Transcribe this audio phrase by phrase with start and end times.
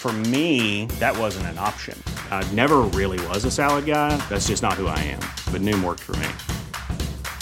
[0.00, 2.00] For me, that wasn't an option.
[2.30, 4.16] I never really was a salad guy.
[4.28, 5.18] That's just not who I am.
[5.52, 6.28] But Noom worked for me.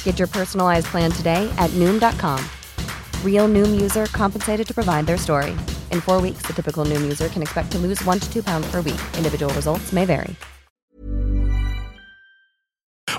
[0.04, 2.42] Get your personalized plan today at Noom.com.
[3.22, 5.50] Real Noom user compensated to provide their story.
[5.92, 8.66] In four weeks, the typical Noom user can expect to lose one to two pounds
[8.70, 9.00] per week.
[9.18, 10.34] Individual results may vary.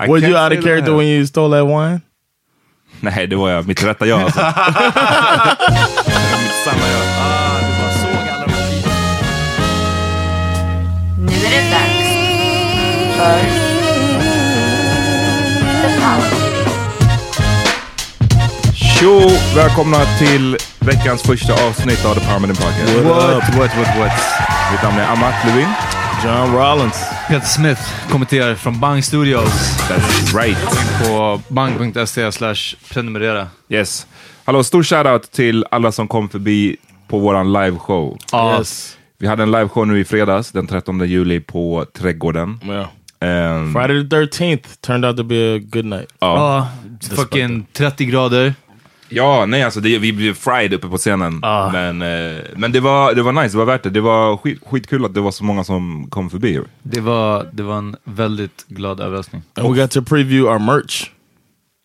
[0.00, 2.02] I Were you out of character when you stole that wine?
[3.00, 3.66] Nej, det var jag.
[3.68, 4.40] Mitt rätta jag alltså.
[19.00, 19.20] Tjo!
[19.56, 22.94] Välkomna till veckans första avsnitt av The Power Meeting Podcast.
[23.04, 23.54] What up?
[23.58, 24.12] What, what, what?
[24.72, 25.68] Mitt namn är Amat Levin.
[26.24, 27.04] John Rollins.
[27.28, 30.58] Peter Smith kommenterar från Bang Studios That's right.
[31.04, 33.46] på bang.se slash prenumerera.
[33.68, 34.06] Yes.
[34.44, 36.76] Hallå, stor shoutout till alla som kom förbi
[37.08, 38.18] på våran liveshow.
[38.32, 38.96] Ja, Yes.
[39.18, 42.60] Vi hade en liveshow nu i fredags, den 13 juli på Trädgården.
[42.64, 42.86] Yeah.
[43.20, 46.08] Ehm, Friday the 13th turned out to be a good night.
[46.20, 46.68] ja.
[47.00, 48.54] ja, fucking 30 grader.
[49.08, 51.38] Ja, nej alltså det, vi blev fried uppe på scenen.
[51.42, 51.70] Ja.
[51.72, 53.90] Men, eh, men det, var, det var nice, det var värt det.
[53.90, 56.60] Det var skit, skitkul att det var så många som kom förbi.
[56.82, 59.42] Det var, det var en väldigt glad överraskning.
[59.54, 61.10] And we got to preview our merch.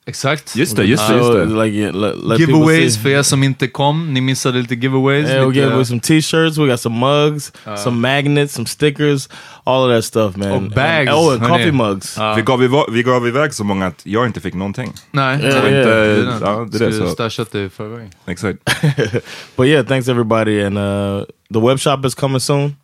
[0.06, 0.56] Exakt.
[0.56, 1.46] Just det, just det, just So, det.
[1.66, 4.14] like, yeah, let, let Giveaways för er som inte kom.
[4.14, 5.30] Ni missade lite giveaways.
[5.30, 9.30] Yeah, we lite, gave away some t-shirts, we got some mugs, some magnets, some stickers,
[9.64, 10.52] all of that stuff, man.
[10.52, 11.50] Och bags, And, oh, and hörni.
[11.58, 12.16] coffee mugs.
[12.18, 12.34] Ja.
[12.36, 14.94] Vi, gav iva, vi gav iväg så många att jag inte fick någonting.
[15.12, 15.90] Nej, Ja, det var ja, inte...
[15.90, 15.96] ja.
[15.96, 18.10] det är Ja, det är det, Skulle stashat det i förväg.
[18.26, 18.60] Exakt.
[19.58, 20.62] But yeah, thanks everybody.
[20.64, 22.76] And uh, the web shop is coming soon.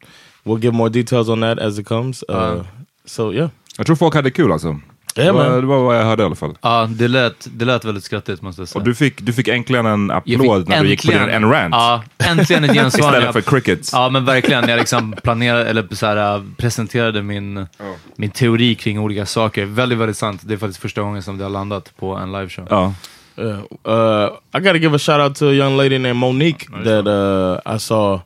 [0.46, 2.24] We'll give more details on that as it comes.
[2.30, 2.63] Uh, Uh.
[3.06, 3.50] so yeah.
[3.78, 4.80] Jag tror folk hade kul alltså.
[5.25, 6.57] Det, var, det var vad jag hörde i alla fall.
[6.62, 8.80] Ja, det lät, det lät väldigt skrattigt måste jag säga.
[8.80, 11.44] Och du fick, du fick äntligen en Jag applåd när du gick på din äntligen-
[11.44, 11.75] en rant.
[11.75, 13.09] Ja, äntligen ett gensvar.
[13.09, 13.90] Istället för crickets.
[13.94, 14.69] Ja, men verkligen.
[14.69, 17.68] Jag liksom planerade, eller så här, äh, presenterade min,
[18.16, 19.66] min teori kring olika saker.
[19.66, 20.41] Väldigt, väldigt sant.
[20.44, 22.68] Det är faktiskt första gången som det har landat på en liveshow.
[22.69, 22.94] Ja.
[23.38, 23.59] Yeah.
[23.88, 27.07] Uh, I got to give a shout out to a young lady named Monique that
[27.07, 28.22] uh, I saw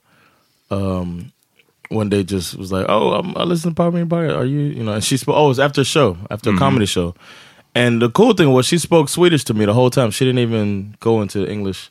[0.70, 1.26] um,
[1.94, 2.24] one day.
[2.24, 4.38] Just was like, "Oh, I'm, I listen to Power Meeting Podcast.
[4.38, 5.36] Are you, you know?" And she spoke.
[5.36, 6.60] Oh, it was after a show, after a mm-hmm.
[6.60, 7.16] comedy show.
[7.76, 10.12] And the cool thing was she spoke Swedish to me the whole time.
[10.12, 11.90] She didn't even go into English.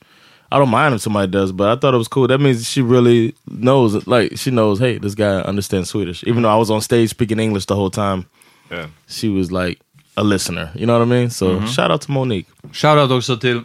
[0.52, 2.28] I don't mind if somebody does, but I thought it was cool.
[2.28, 6.22] That means she really knows, like, she knows, hey, this guy understands Swedish.
[6.24, 8.26] Even though I was on stage speaking English the whole time,
[8.70, 8.86] Yeah.
[9.08, 9.80] she was like
[10.16, 10.70] a listener.
[10.74, 11.30] You know what I mean?
[11.30, 11.66] So mm-hmm.
[11.66, 12.46] shout out to Monique.
[12.72, 13.62] Shoutout också till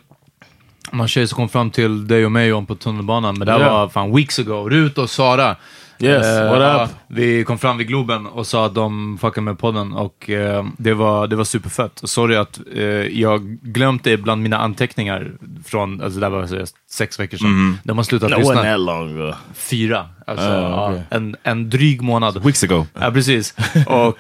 [0.92, 3.60] någon tjej som kom fram till dig och mig om på tunnelbanan, men det här
[3.60, 3.74] Ja.
[3.74, 4.70] var fan weeks ago.
[4.70, 5.56] Rut och Sara.
[6.00, 6.96] Yes, Eh, what up?
[7.08, 10.94] vi kom fram vid Globen och sa att de fuckade med podden och eh, det,
[10.94, 12.02] var, det var superfett.
[12.02, 12.82] Och Sorry att eh,
[13.22, 15.32] jag glömt det bland mina anteckningar
[15.66, 17.80] från, alltså det var seriöst sex veckor sedan.
[17.84, 18.56] De har slutat No, lyssna.
[18.64, 19.34] that long ago.
[19.54, 20.10] Fyra.
[20.28, 21.04] Alltså, Ah, okej.
[21.10, 22.44] ja, en, en dryg månad.
[22.46, 22.86] Weeks ago.
[23.00, 23.56] Ja, precis.
[23.88, 24.18] Och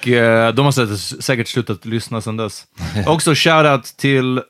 [0.53, 2.63] de har säkert, säkert slutat lyssna sedan dess.
[3.07, 4.41] Också shoutout till,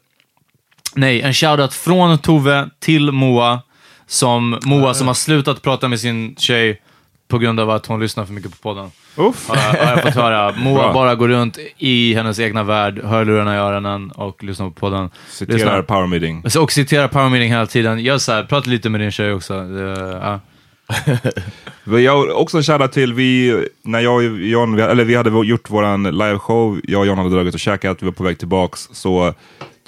[0.95, 3.61] nej, en shoutout från Tove till Moa,
[4.07, 6.81] som Moa som har slutat prata med sin tjej
[7.27, 8.91] på grund av att hon lyssnar för mycket på podden.
[9.15, 9.49] Uff.
[9.49, 10.51] Har jag, har jag fått höra.
[10.57, 15.09] Moa bara går runt i hennes egna värld, hörlurarna i öronen och lyssnar på podden.
[15.29, 15.81] Citerar Lyssnar.
[15.81, 16.43] Power Meeting.
[16.59, 18.03] Och citerar Power Meeting hela tiden.
[18.03, 19.61] Jag så här, prata lite med din tjej också.
[19.63, 20.39] Det, ja.
[21.83, 25.45] Vi har också en shoutout till, vi, när jag och John, vi- eller vi hade
[25.47, 28.89] gjort våran liveshow, jag och John hade dragit och käkat, vi var på väg tillbaks,
[28.91, 29.33] så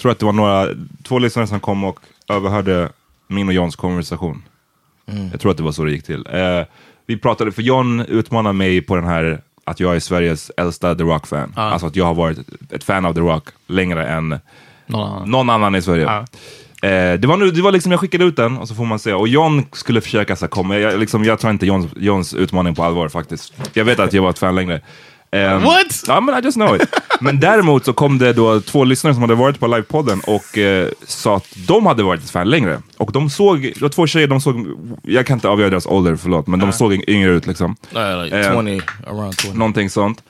[0.02, 0.68] tror jag att det var några,
[1.04, 2.00] två lyssnare som kom och
[2.30, 2.90] överhörde
[3.28, 4.44] min och Johns konversation.
[5.32, 6.26] Jag tror att det var så det gick till.
[6.32, 6.66] Eh,
[7.10, 11.04] vi pratade, för John utmanade mig på den här att jag är Sveriges äldsta The
[11.04, 11.54] Rock-fan.
[11.56, 12.38] Alltså att jag har varit
[12.72, 14.40] ett fan av The Rock längre än
[14.88, 15.30] Någon annan.
[15.30, 16.04] någon annan i Sverige.
[16.04, 16.20] Ja.
[16.88, 19.00] Eh, det, var nu, det var liksom, jag skickade ut den och så får man
[19.00, 19.14] se.
[19.14, 22.84] Och John skulle försöka så komma, jag, liksom, jag tar inte Johns, Johns utmaning på
[22.84, 23.54] allvar faktiskt.
[23.74, 24.82] Jag vet att jag var ett fan längre.
[25.32, 26.04] Ehm, What?
[26.08, 26.82] Ja, men I just know it.
[27.22, 30.88] Men däremot så kom det då två lyssnare som hade varit på livepodden och eh,
[31.08, 32.82] sa att de hade varit ett fan längre.
[32.98, 34.68] Och de såg, det var två tjejer, de såg,
[35.04, 37.76] jag kan inte avgöra deras ålder, förlåt, men de såg yngre ut liksom.
[37.96, 39.54] Uh, like Eh, 20, around 20.
[39.58, 40.24] Någonting sånt.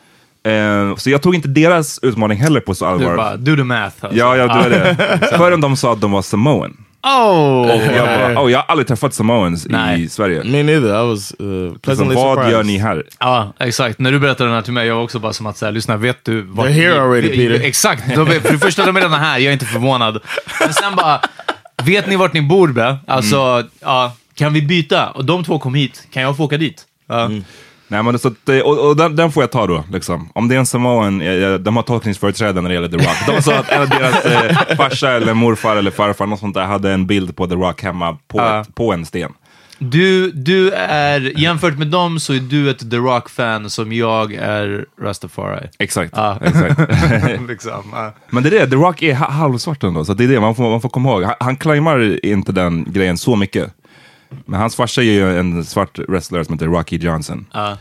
[0.44, 3.16] Eh, så jag tog inte deras utmaning heller på så Du allvar.
[3.16, 3.96] bara, do the math.
[4.00, 4.20] Alltså.
[4.20, 4.96] Ja, jag tror det.
[5.38, 6.78] Förrän de sa att de var Samoan.
[7.04, 7.68] Oh!
[7.96, 10.04] Jag bara, oh, jag har aldrig träffat Samoans Nej.
[10.04, 10.44] i Sverige.
[10.44, 10.88] Me neither.
[11.04, 12.52] I was uh, Så pleasantly vad surprised.
[12.52, 13.04] gör ni här?
[13.20, 14.00] Ja, exakt.
[14.00, 15.98] När du berättade den här till mig, jag var också bara som att säga, lyssna,
[15.98, 16.68] vet du vad...
[16.68, 17.66] They're here already, Peter.
[17.66, 18.04] Exakt.
[18.16, 20.20] De är, för det första, de är redan här, jag är inte förvånad.
[20.60, 21.22] Men sen bara,
[21.84, 22.98] vet ni vart ni bor bre?
[23.08, 23.68] Alltså, Mm.
[23.82, 25.10] ja, kan vi byta?
[25.10, 26.86] Och de två kom hit, kan jag få åka dit?
[27.08, 27.30] Ja.
[27.92, 29.84] Nej, men så att, och, och den, den får jag ta då.
[29.92, 30.30] Liksom.
[30.34, 31.20] Om det är en Samoan,
[31.64, 33.18] de har tolkningsföreträde när det gäller The Rock.
[33.36, 36.66] De sa att en av deras eh, farsa eller morfar eller farfar, något sånt där,
[36.66, 38.62] hade en bild på The Rock hemma på, Ja.
[38.62, 39.32] ett, på en sten.
[39.82, 44.86] Du, du är, jämfört med dem så är du ett The Rock-fan som jag är
[45.02, 45.68] Rastafari.
[45.80, 46.14] Exakt.
[46.16, 46.38] Ja.
[46.42, 46.80] exakt.
[47.48, 48.14] liksom, ja.
[48.30, 50.56] Men det är det, The Rock är ha- halvsvart ändå, så det är det man
[50.56, 51.24] får, man får komma ihåg.
[51.24, 53.74] Han, han claimar inte den grejen så mycket.
[54.46, 57.46] Men hans farsa är ju en svart wrestler som heter Rocky Johnson.
[57.54, 57.78] Ja.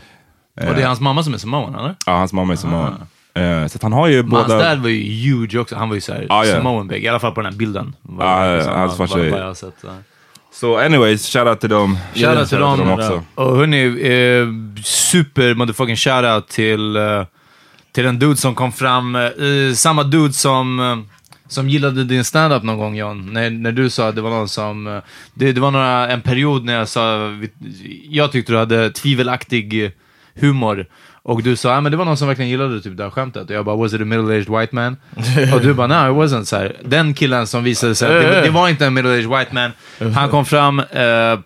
[0.67, 1.95] Och det är hans mamma som är samoan, eller?
[2.05, 2.95] Ja, hans mamma är Samoan.
[3.33, 4.63] Eh, så han har ju Men hans båda...
[4.63, 5.75] dad var ju huge också.
[5.75, 6.55] Han var ju såhär Ja, ja.
[6.55, 7.95] Samoan big, i alla fall på den här bilden.
[8.19, 10.09] Ja, ja, liksom, hans farsa är-.
[10.51, 11.97] Så anyways, shoutout till dem.
[12.15, 12.91] Shoutout till dem.
[12.91, 13.23] också.
[13.35, 14.47] Och hörni, eh,
[14.83, 17.25] super motherfucking shoutout till, eh,
[17.91, 19.15] till en dude som kom fram.
[19.15, 19.31] Eh,
[19.75, 20.97] samma dude som, eh,
[21.49, 23.33] som gillade din standup någon gång John.
[23.33, 24.87] När, när du sa att det var någon som...
[24.87, 24.99] Eh,
[25.33, 27.31] det, det var några, en period när jag sa...
[28.09, 29.91] Jag tyckte du hade tvivelaktig
[30.35, 30.85] humor.
[31.23, 33.49] Och du sa, ja men det var någon som verkligen gillade typ det här skämtet.
[33.49, 34.97] Och jag bara, was it a middle-aged white man?
[35.53, 36.43] och du bara, no it wasn't.
[36.43, 39.71] Så här, den killen som visade sig, det, det var inte en middle-aged white man.
[40.13, 40.85] Han kom fram eh,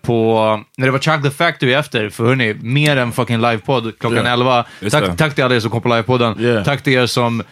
[0.02, 4.32] på, när det var Chocolate Factory efter, för hörni, mer än fucking livepodd klockan Ja.
[4.32, 4.64] 11.
[4.80, 5.06] Just det.
[5.06, 6.40] Tack, tack till alla er som kom på livepodden.
[6.40, 6.64] Yeah.
[6.64, 7.42] Tack till er som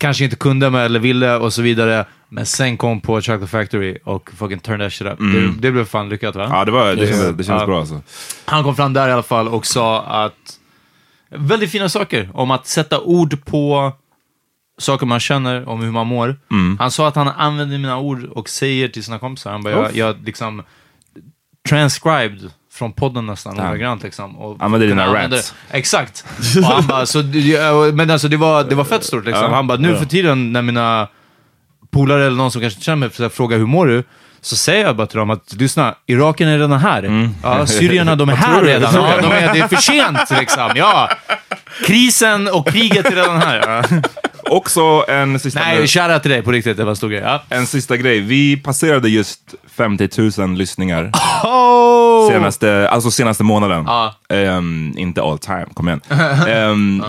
[0.00, 2.06] kanske inte kunde med eller ville och så vidare.
[2.28, 5.18] Men sen kom på Chocolate Factory och fucking turned that shit up.
[5.18, 6.46] Det, det blev fan lyckat va?
[6.50, 8.00] Ja, det, var, det kändes, det kändes bra alltså.
[8.44, 10.58] Han kom fram där i alla fall och sa att
[11.30, 13.92] väldigt fina saker om att sätta ord på
[14.78, 16.36] saker man känner, om hur man mår.
[16.50, 16.76] Mm.
[16.78, 19.96] Han sa att han använder mina ord och säger till sina kompisar, han bara, jag,
[19.96, 20.62] jag liksom
[21.68, 23.68] transcribed från podden nästan, Ja.
[23.68, 24.38] ordagrant liksom.
[24.38, 25.54] Och Använder dina kunde använda rats.
[25.70, 25.78] det.
[25.78, 26.24] Exakt.
[26.56, 29.44] Och han bara, så, ja, men alltså det var, det var fett stort liksom.
[29.44, 29.54] Ja.
[29.54, 31.08] Han bara, nu för tiden när mina
[31.92, 34.04] polare eller någon som kanske känner mig frågar hur mår du?
[34.40, 37.02] Så säger jag bara till dem att lyssna, Iraken är redan här.
[37.02, 37.34] Mm.
[37.42, 38.94] Ja, Syrierna de är här redan.
[39.04, 40.70] Ja, de är, det är för sent liksom.
[40.74, 41.10] Ja.
[41.86, 43.82] Krisen och kriget är redan här.
[43.90, 44.00] Ja.
[44.56, 46.76] Också en sista, Nej, shoutout till dig på riktigt.
[46.76, 47.20] Det var en stor grej.
[47.24, 47.42] Ja.
[47.48, 48.20] en sista grej.
[48.20, 51.10] Vi passerade just 50 000 lyssningar
[51.44, 52.28] Oh!
[52.30, 53.84] senaste, alltså senaste månaden.
[53.86, 54.14] Ja.
[54.28, 56.00] Ehm, inte all time, kom igen.
[56.48, 57.02] Ehm,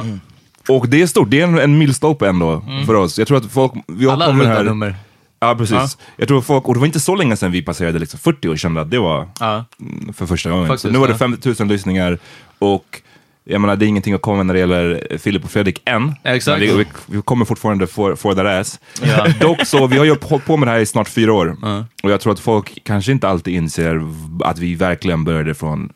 [0.70, 3.20] och det är stort, det är en, en milstolpe ändå för oss.
[3.20, 3.72] Jag tror att folk...
[3.88, 4.96] Vi har Alla runda här- nummer.
[5.40, 5.98] Ja, precis.
[6.18, 8.60] Jag tror folk, och det var inte så länge sedan vi passerade liksom 40 och
[8.60, 9.66] kände att det var Ja.
[9.82, 10.68] mm, för första gången.
[10.68, 11.18] Faktiskt, så nu var det ja.
[11.18, 12.18] 50 000 lyssningar
[12.60, 13.02] och
[13.46, 16.16] jag menar, det är ingenting att komma med när det gäller Filip och Fredrik än.
[16.24, 16.60] Exakt.
[16.60, 18.80] Men vi, vi kommer fortfarande for, for that ass.
[19.04, 19.28] Ja.
[19.40, 21.58] Dock så, vi har ju hållit på med det här i snart fyra år.
[22.04, 24.02] Och jag tror att folk kanske inte alltid inser
[24.44, 25.90] att vi verkligen började från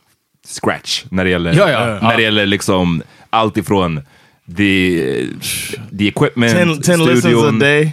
[0.47, 1.03] scratch.
[1.09, 1.99] När det gäller, Ja, ja.
[2.07, 4.01] När det gäller liksom allt ifrån
[4.57, 5.25] the,
[5.97, 7.59] the equipment, 10, 10 listens a studion.
[7.59, 7.91] day.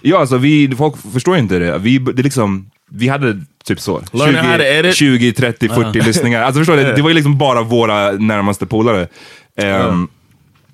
[0.00, 1.78] Ja, alltså vi, folk förstår inte det.
[1.78, 4.96] Vi, det är liksom, vi hade typ så, Learn how to edit.
[4.96, 6.42] 20, 30, 40 lyssningar.
[6.42, 9.08] Alltså förstår du, det var ju liksom bara våra närmaste polare.
[9.56, 10.08] Ehm,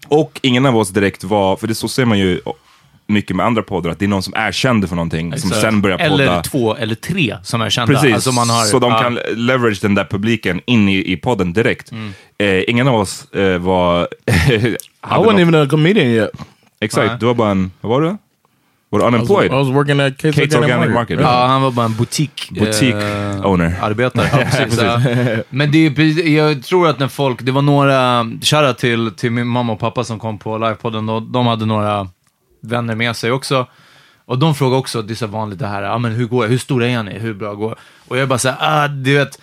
[0.08, 2.40] Och ingen av oss direkt var, för det så ser man ju
[3.06, 5.60] mycket med andra poddar, att det är någon som är känd för någonting, som Exakt.
[5.60, 6.24] sen börjar podda.
[6.24, 7.94] Eller två eller tre som är kända.
[7.94, 11.52] Precis, Alltså man har, så de kan leverage den där publiken in i, i podden
[11.52, 11.92] direkt.
[11.92, 12.12] Mm.
[12.38, 14.08] Eh, ingen av oss eh, var...
[14.26, 16.30] I wasn't något- even a comedian yet.
[16.80, 17.16] Exakt, Nej.
[17.20, 18.16] du var bara en, vad var du?
[18.90, 19.52] Var du I was, unemployed?
[19.52, 21.20] I was working at Kate's, Kate's Organic Market.
[21.20, 22.50] Ja, han var bara en butik...
[22.50, 23.78] Butik eh, owner.
[23.82, 24.28] Arbetare.
[24.32, 25.00] Ja, precis, ja.
[25.50, 29.46] Men det är, jag tror att när folk, det var några, shoutout till, till min
[29.46, 32.08] mamma och pappa som kom på livepodden, och de hade några
[32.60, 33.66] vänner med sig också.
[34.24, 36.48] Och de frågade också, det är så vanligt det här, ah, men hur går det?
[36.48, 37.18] Hur stor är ni?
[37.18, 37.76] Hur bra går det?
[38.08, 39.38] Och jag bara såhär, ah, du vet,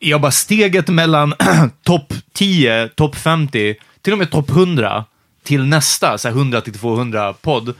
[0.00, 1.34] jag bara steget mellan
[1.82, 5.04] topp 10, topp 50, till och med topp 100,
[5.42, 7.74] till nästa, så här 100 till 200 podd.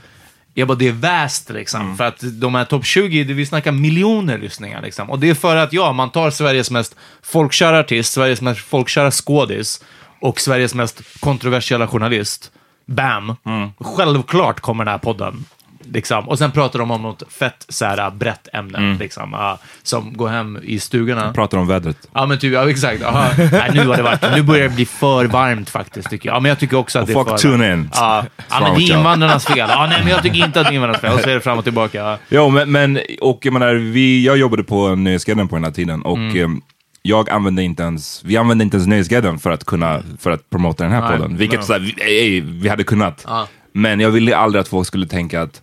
[0.59, 1.97] Jag bara, det är väst liksom.
[1.97, 5.11] För att de här topp 20, det- vi snackar miljoner lyssningar liksom.
[5.11, 9.11] Och det är för att, ja, man tar Sveriges mest folkkära artist, Sveriges mest folkkära
[9.11, 9.85] skådis
[10.21, 12.51] och Sveriges mest kontroversiella journalist.
[12.87, 13.37] Bam!
[13.81, 15.45] Självklart kommer den här podden.
[15.93, 16.29] Liksom.
[16.29, 20.29] Och sen pratar de om något fett så här, brett ämne, liksom, ah, som går
[20.29, 21.33] hem i stugorna.
[21.33, 22.09] Pratar om vädret.
[22.15, 23.03] Ja, men typ, ja, exakt.
[23.05, 23.29] Aha.
[23.53, 26.37] Nej, nu har det varit, nu börjar det bli för varmt faktiskt, tycker jag.
[26.37, 27.91] Ja, men jag tycker också att det är fuck för tune in.
[27.95, 29.59] Ja, ja men det är invandrarnas fel.
[29.69, 31.13] Ja, nej, men jag tycker inte att det är invandrarnas fel.
[31.15, 31.99] Och så är det fram och tillbaka.
[31.99, 32.19] Ja.
[32.29, 36.03] Ja, men, men och jag menar, vi, jag jobbade på Nöjesguiden på den här tiden
[36.03, 36.37] och Mm.
[36.45, 36.61] em,
[37.03, 40.85] jag använde inte ens, vi använde inte ens Nöjesguiden för att kunna, för att promota
[40.85, 41.37] den här Nej, podden.
[41.37, 43.27] Vilket så här, vi, ej, vi hade kunnat.
[43.73, 45.63] Men jag ville aldrig att folk skulle tänka att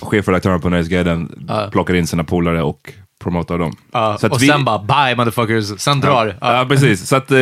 [0.00, 3.76] chefredaktören på Nöjesguiden plockar in sina polare och promotar dem.
[3.92, 5.80] Ja, Så att och vi- sen bara, bye motherfuckers.
[5.80, 6.36] Sen drar.
[6.40, 6.66] Ja, Ja.
[6.68, 7.08] precis.
[7.08, 7.36] Så att, eh,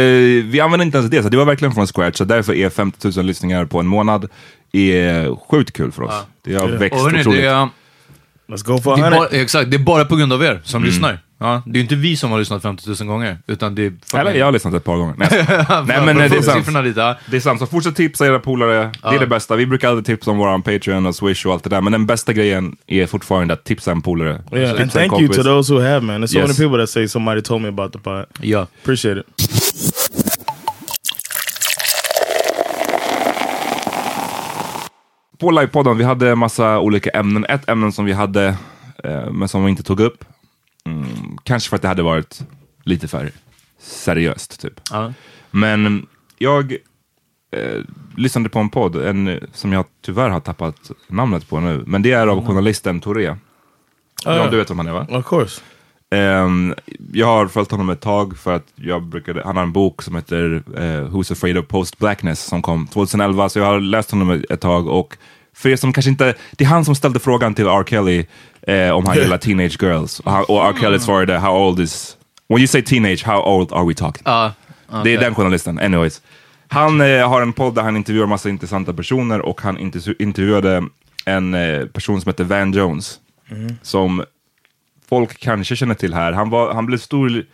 [0.45, 2.17] vi använde inte ens det, så det var verkligen från scratch.
[2.19, 4.29] Så därför är 50 000 lyssningar på en månad
[4.73, 6.15] är sjukt kul för oss.
[6.45, 7.41] Det har växt Och hörni, otroligt.
[7.41, 7.69] det är,
[8.49, 9.19] Let's go for det, är 100.
[9.19, 10.91] bara, exakt, det är bara på grund av er som Mm.
[10.91, 11.19] lyssnar.
[11.39, 14.19] Ja, det är ju inte vi som har lyssnat 50 000 gånger, utan det är...
[14.19, 15.15] Eller jag har lyssnat ett par gånger.
[15.19, 15.29] Nej,
[15.87, 16.97] Nej men eh, det är sant.
[16.97, 17.17] ja.
[17.31, 18.91] Det är sant, så fortsätt tipsa era polare.
[19.03, 19.57] Det är det bästa.
[19.57, 21.81] Vi brukar alltid tipsa om våran Patreon och Swish och allt det där.
[21.81, 24.29] Men den bästa grejen är fortfarande att tipsa en polare.
[24.29, 25.37] Yeah, Tipsa and en thank you kompis.
[25.37, 26.23] to those who have, man.
[26.25, 26.49] There's so Yes.
[26.49, 28.25] many people that say somebody told me about the pod.
[28.41, 28.67] ja.
[28.83, 29.27] Appreciate it.
[35.39, 37.45] På livepodden, vi hade massa olika ämnen.
[37.49, 38.47] Ett ämne som vi hade,
[39.05, 40.25] eh, men som vi inte tog upp.
[40.87, 42.43] Mm, kanske för att det hade varit
[42.85, 43.31] lite för
[43.79, 44.81] seriöst, typ.
[44.91, 45.13] Ja.
[45.51, 46.07] Men
[46.39, 46.73] jag
[47.53, 47.83] eh,
[48.17, 51.85] lyssnade på en podd, en, eh, som jag tyvärr har tappat namnet på nu.
[51.87, 53.37] Men det är av journalisten Touré.
[54.25, 55.07] Ja, du vet vem han är va?
[55.11, 55.61] Of course.
[56.11, 56.75] Ehm,
[57.13, 60.15] jag har följt honom ett tag för att jag brukade, han har en bok som
[60.15, 64.45] heter eh, Who's Afraid of Post Blackness som kom 2011, så jag har läst honom
[64.51, 65.17] ett tag och
[65.55, 67.85] för er som kanske inte, det är han som ställde frågan till R.
[67.87, 68.25] Kelly
[68.63, 70.75] eh, om han gillar teenage girls och, han, och R.
[70.81, 72.17] Kelly svarade how old is,
[72.49, 74.23] when you say teenage, how old are we talking?
[74.25, 74.53] Ja,
[75.05, 76.23] Det är den journalisten, anyways.
[76.69, 80.83] Han eh, har en podd där han intervjuar massa intressanta personer och han intervju- intervjuade
[81.25, 83.19] en eh, person som heter Van Jones.
[83.83, 84.25] Som
[85.09, 86.33] folk kanske känner till här.
[86.33, 87.45] Han, var, han blev stor...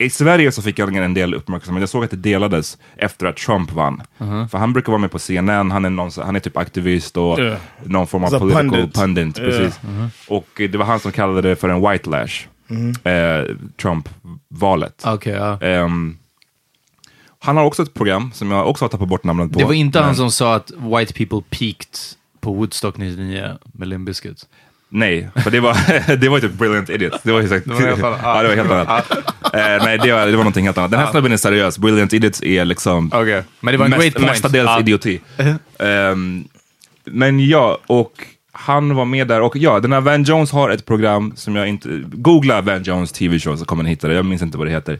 [0.00, 1.80] I Sverige så fick han en del uppmärksamhet.
[1.82, 4.02] Jag såg att det delades efter att Trump vann.
[4.50, 7.38] För han brukar vara med på CNN, han är, någon, han är typ aktivist och
[7.38, 7.58] Yeah.
[7.84, 8.94] någon form av He's a political pundit.
[8.94, 9.38] pundit.
[9.38, 9.50] Yeah.
[9.50, 9.80] precis.
[10.28, 12.46] Och eh, det var han som kallade det för en white lash.
[13.04, 15.02] Eh, Trump-valet.
[15.06, 15.32] okej.
[15.32, 15.60] ja.
[15.60, 16.16] Ehm,
[17.38, 19.58] han har också ett program som jag också har tappat bort namnet på.
[19.58, 21.98] Det var inte han Men- som sa att white people peaked
[22.40, 24.46] på Woodstock 99 med Limp Bizkit.
[24.92, 27.18] Nej, för det var, det var typ Brilliant Idiots.
[27.22, 28.20] Det var, exakt, Det var helt annat.
[28.22, 29.10] ja, det var helt annat.
[29.54, 30.90] Eh, nej, det var, det var någonting helt annat.
[30.90, 31.78] Den här snubben är seriös.
[31.78, 33.42] Brilliant Idiots är liksom Okej.
[33.60, 34.26] Men det var en great point.
[34.30, 34.80] mestadels Ja.
[34.80, 35.20] idioti.
[35.78, 36.44] Ehm,
[37.04, 38.12] men ja, och
[38.52, 39.40] han var med där.
[39.40, 41.88] Och ja, den här Van Jones har ett program som jag inte...
[42.06, 44.14] Googla Van Jones TV show så kommer ni hitta det.
[44.14, 44.98] Jag minns inte vad det heter.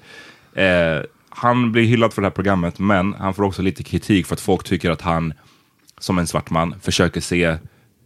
[0.54, 4.34] Eh, han blir hyllad för det här programmet, men han får också lite kritik för
[4.34, 5.32] att folk tycker att han,
[5.98, 7.56] som en svart man, försöker se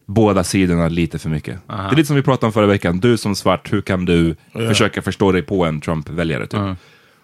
[0.07, 1.61] båda sidorna lite för mycket.
[1.67, 3.01] Det är lite som vi pratade om förra veckan.
[3.01, 6.47] Du som svart, hur kan du försöka förstå dig på en Trump-väljare?
[6.47, 6.61] Typ?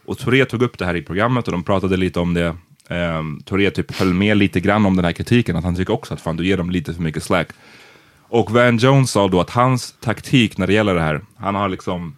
[0.05, 2.57] Och Touré tog upp det här i programmet och de pratade lite om det.
[2.89, 6.15] Um, Touré typ höll med lite grann om den här kritiken, att han tycker också
[6.15, 7.49] att fan du ger dem lite för mycket slack.
[8.29, 11.69] Och Van Jones sa då att hans taktik när det gäller det här, han har
[11.69, 12.17] liksom,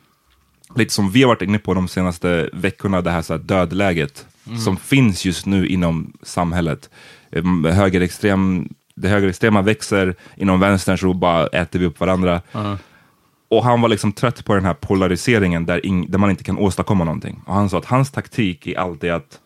[0.76, 4.26] lite som vi har varit inne på de senaste veckorna, det här, så här dödläget
[4.64, 6.90] som finns just nu inom samhället.
[7.30, 12.42] Um, högerextrem, det högerextrema växer, inom vänstern så bara äter vi upp varandra.
[13.48, 16.58] Och han var liksom trött på den här polariseringen där, ing- där man inte kan
[16.58, 17.42] åstadkomma någonting.
[17.46, 19.40] Och han sa att hans taktik är alltid att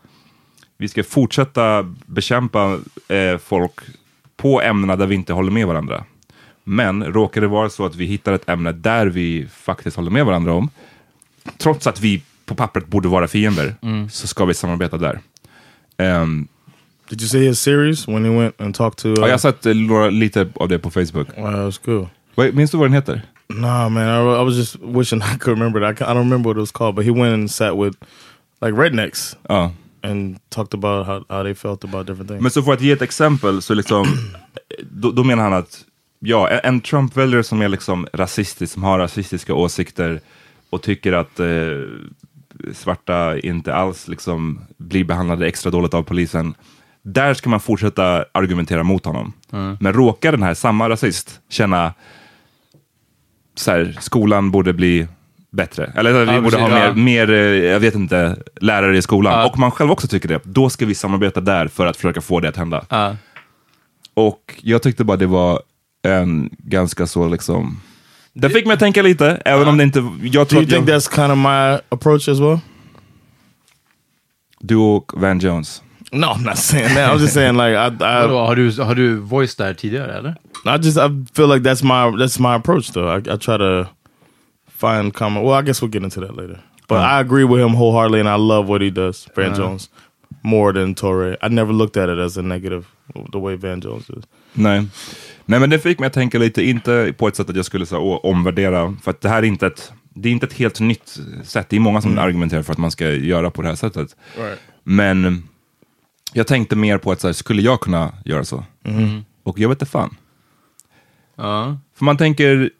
[0.79, 3.73] vi ska fortsätta bekämpa eh, folk
[4.37, 6.05] på ämnena där vi inte håller med varandra.
[6.65, 10.27] Men råkar det vara så att vi hittar ett ämne där vi faktiskt håller med
[10.27, 10.71] varandra om,
[11.59, 13.75] trots att vi på pappret borde vara fiender,
[14.11, 15.21] så ska vi samarbeta där.
[15.97, 16.49] Ehm,
[17.09, 19.09] Did you see his series when he went and talked to?
[19.09, 21.29] Uh, ja, jag har sett eh, några, lite av det på Facebook.
[21.37, 22.09] Wow, that was cool.
[22.35, 23.23] Wait, minns du vad den heter?
[23.49, 26.01] Nah, man, I, I was just wishing I could remember it.
[26.01, 27.97] I, I don't remember what it was called, but he went and sat with
[28.63, 29.73] like rednecks Ja.
[30.03, 32.43] and talked about how, how they felt about different things.
[32.43, 34.07] Men så för att ge ett exempel så liksom,
[34.91, 35.85] då, då menar han att
[36.19, 40.21] ja, en, en Trump-väljare som är liksom rasistisk, som har rasistiska åsikter
[40.71, 41.47] och tycker att eh,
[42.75, 46.55] svarta inte alls liksom blir behandlade extra dåligt av polisen.
[47.09, 49.33] Där ska man fortsätta argumentera mot honom.
[49.81, 51.95] Men råkar den här samma rasist känna
[53.55, 55.07] så här, skolan borde bli
[55.51, 55.93] bättre.
[55.97, 56.95] Eller vi Ja, borde ha precis, mer, ja.
[56.95, 57.39] mer, eh,
[57.71, 59.33] jag vet inte, lärare i skolan.
[59.33, 59.47] Ja.
[59.47, 60.41] Och man själv också tycker det.
[60.45, 62.85] Då ska vi samarbeta där för att försöka få det att hända.
[62.89, 63.17] Ja.
[64.15, 65.63] Och jag tyckte bara det var
[66.03, 67.81] en ganska så liksom...
[68.33, 69.99] Det fick mig att tänka lite, även om det inte...
[70.23, 72.59] Jag Do tror you att jag, think that's kind of my approach as well?
[74.61, 75.83] du och Van Jones.
[76.21, 77.13] No, I'm not saying that.
[77.13, 80.35] I'm just saying like I, I, Vadå, har, du, har du voice där tidigare eller?
[80.65, 83.09] I just I feel like that's my that's my approach though.
[83.09, 83.87] I, I try to
[84.79, 85.43] find common.
[85.45, 86.61] Well, I guess we'll get into that later.
[86.89, 89.91] But I agree with him wholeheartedly, and I love what he does, Van Jones,
[90.43, 91.37] more than Torre.
[91.43, 92.85] I never looked at it as a negative
[93.33, 94.25] the way Van Jones is.
[94.53, 94.87] Nej.
[95.47, 97.87] Nej, men det fick mig att tänka lite, inte på ett sätt att jag skulle
[97.87, 100.81] så, å- omvärdera, för att det här är inte ett, det är inte ett helt
[100.81, 101.67] nytt sätt.
[101.69, 104.17] Det är många som argumenterar för att man ska göra på det här sättet.
[104.85, 105.49] Men
[106.37, 108.65] jag tänkte mer på att så här, skulle jag kunna göra så?
[109.43, 110.17] Och jag vet inte fan.
[111.37, 111.79] Ja.
[111.99, 112.71] För man tänker,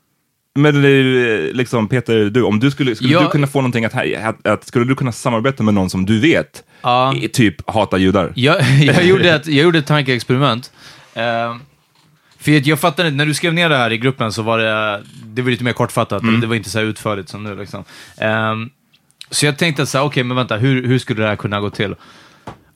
[0.55, 3.21] men eh, liksom Peter, du, om du skulle, skulle Ja.
[3.23, 3.95] du kunna få någonting att,
[4.25, 7.15] att, att, skulle du kunna samarbeta med någon som du vet, Ja.
[7.33, 8.33] typ hatar judar?
[8.35, 10.73] Jag, jag, gjorde ett, jag gjorde ett tankeexperiment.
[11.15, 11.57] Eh,
[12.39, 15.43] för jag fattade när du skrev ner det här i gruppen så var det, det
[15.43, 17.57] var lite mer kortfattat, eller det var inte så här utförligt som nu.
[17.57, 17.85] Liksom.
[18.19, 18.71] Ehm,
[19.31, 21.71] så jag tänkte så här, okej, men vänta, hur, hur skulle det här kunna gå
[21.71, 21.95] till?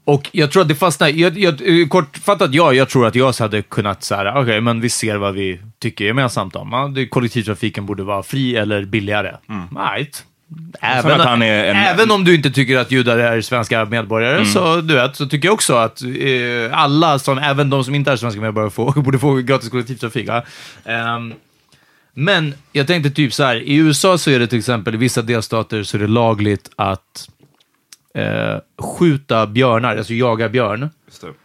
[0.04, 3.62] Och jag tror att det fastnade, jag, jag, kortfattat ja, jag tror att jag hade
[3.62, 6.68] kunnat så här, okej, men vi ser vad vi tycker gemensamt om.
[6.72, 9.36] Ja, det, kollektivtrafiken borde vara fri eller billigare.
[9.94, 10.24] Right.
[10.80, 15.16] Även, en- även om du inte tycker att judar är svenska medborgare, så, du vet,
[15.16, 18.70] så tycker jag också att eh, alla, som, även de som inte är svenska medborgare,
[18.70, 20.28] får, borde få gratis kollektivtrafik.
[20.28, 20.44] Ja?
[20.84, 21.34] Ehm,
[22.14, 25.22] men jag tänkte typ så här, i USA så är det till exempel, i vissa
[25.22, 27.28] delstater så är det lagligt att
[28.14, 30.90] eh, skjuta björnar, alltså jaga björn,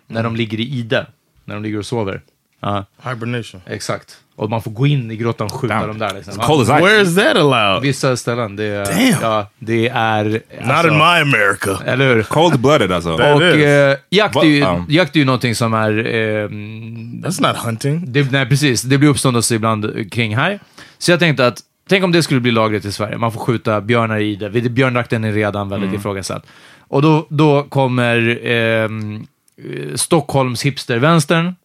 [0.08, 1.06] när de ligger i ide,
[1.46, 2.22] när de ligger och sover.
[2.60, 3.62] Ja, Hibernation.
[3.66, 4.18] exakt.
[4.36, 5.88] Och man får gå in i grottan och skjuta Damn.
[5.88, 6.14] dem där.
[6.14, 6.58] Liksom.
[6.68, 7.82] Where is that allowed?
[7.82, 8.86] Vissa ställen, det är...
[8.86, 9.22] Damn.
[9.22, 10.24] Ja, det är...
[10.62, 11.80] Not in my America.
[11.86, 12.24] Eller hur?
[12.24, 13.18] Cold-blooded alltså.
[13.18, 14.58] That Och eh, jakt, är ju?
[14.60, 14.86] Ja.
[14.90, 15.98] jakt är ju någonting som är...
[15.98, 18.04] Eh, That's not hunting.
[18.08, 18.82] det, nej, precis.
[18.82, 20.60] Det blir uppståndelse ibland kring här.
[20.98, 23.18] Så jag tänkte att, tänk om det skulle bli lagligt i Sverige.
[23.18, 24.50] Man får skjuta björnar i det.
[24.50, 26.46] Björnjakten är redan väldigt ifrågasatt.
[26.88, 29.28] Och då, då kommer ehm,
[29.58, 31.56] eh, Stockholms hipstervänstern,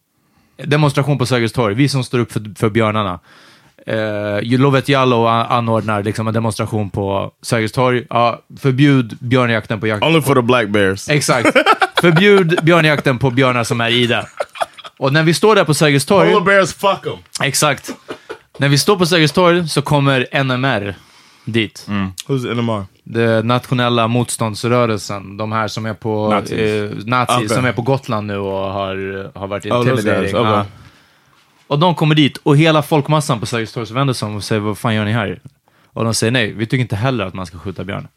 [0.57, 1.75] demonstration på Sergels torg.
[1.75, 3.19] Vi som står upp för, för björnarna.
[3.87, 8.05] Eh, Lovet Jallow anordnar liksom en demonstration på Sergels torg.
[8.09, 10.03] Ja, förbjud björnjakten på jakt.
[10.03, 11.09] Only for the black bears.
[11.09, 11.57] Exakt.
[12.01, 14.25] Förbjud björnjakten på björnar som är i det.
[14.97, 16.29] Och när vi står där på Sergels torg...
[16.33, 17.17] Polar bears, fuck them.
[17.43, 17.91] Exakt.
[18.57, 20.95] När vi står på Sergels torg så kommer NMR
[21.45, 21.87] dit.
[22.27, 22.85] Who's NMR?
[23.03, 25.37] Den nationella motståndsrörelsen.
[25.37, 26.59] De här som är på Nazis.
[26.59, 27.49] eh, nazis, Okej.
[27.49, 30.29] som är på Gotland nu och har, har varit Oh, guys, okay.
[30.31, 30.65] Ja.
[31.67, 34.61] Och de kommer dit och hela folkmassan på Sergels torg vänder sig om och säger
[34.61, 35.39] vad fan gör ni här?
[35.93, 38.07] Och de säger nej, vi tycker inte heller att man ska skjuta björn.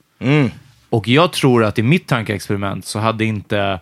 [0.91, 3.81] Och jag tror att i mitt tankeexperiment så hade inte,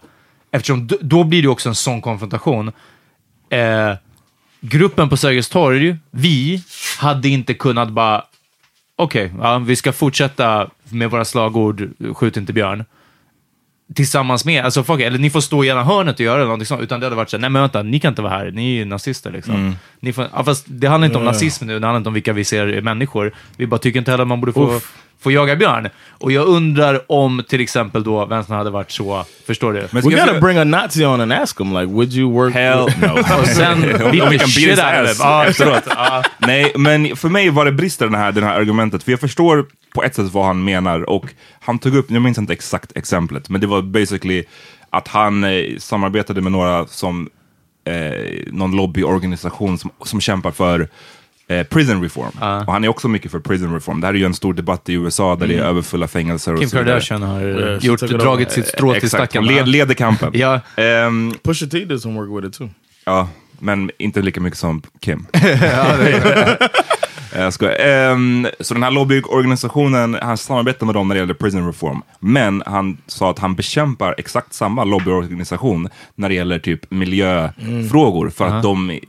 [0.51, 2.73] eftersom då blir det också en sån konfrontation,
[3.51, 3.93] eh,
[4.63, 6.63] gruppen på Sergels torg, vi
[6.99, 8.25] hade inte kunnat bara,
[8.97, 12.85] okej, ja, vi ska fortsätta med våra slagord, skjut inte björn,
[13.95, 16.83] tillsammans med, alltså fuck, eller ni får stå i ena hörnet och göra någonting sånt,
[16.83, 18.73] utan det hade varit så här, nej men vänta, ni kan inte vara här, ni
[18.73, 19.77] är ju nazister liksom.
[20.01, 22.33] Ni får, ja, fast det handlar inte om nazism nu, det handlar inte om vilka
[22.33, 23.33] vi ser är människor.
[23.57, 24.81] Vi bara tycker inte heller att man borde få,
[25.23, 25.89] få jaga björn.
[26.11, 29.89] Och jag undrar om till exempel då vänstern hade varit så, förstår du?
[29.91, 32.55] Men We gotta fråga- bring a Nazi on and ask him, like, would you work?
[32.55, 33.41] Hell no.
[33.41, 33.81] Och sen
[34.13, 35.17] vi kan beat shit his out.
[35.19, 35.85] Ja, efteråt.
[36.39, 39.67] Nej, men för mig var det brister den här, den här argumentet, för jag förstår
[39.95, 41.27] på ett sätt vad han menar och
[41.61, 44.45] han tog upp, jag minns inte exakt exemplet, men det var basically
[44.91, 47.29] att han eh, samarbetade med några som,
[47.87, 47.93] eh,
[48.47, 50.89] någon lobbyorganisation som, som kämpar för
[51.59, 52.33] eh, prison reform.
[52.67, 54.01] Och han är också mycket för prison reform.
[54.01, 56.61] Det här är ju en stor debatt i USA där det är överfulla fängelser och
[56.61, 56.71] Kim.
[56.71, 59.45] Kardashian har Yeah, gjort, dragit sitt strå till stacken.
[59.45, 60.31] led, leder kampen.
[60.43, 60.61] Ja.
[60.77, 62.69] Ehm, Pusha T did some work with it too.
[63.05, 65.27] Ja, men inte lika mycket som Kim.
[67.37, 67.77] Jag skojar.
[67.81, 72.03] Ehm, så den här lobbyorganisationen, han samarbetar med dem när det gäller prison reform.
[72.21, 78.31] Men han sa att han bekämpar exakt samma lobbyorganisation när det gäller typ miljöfrågor.
[78.31, 79.01] För att de,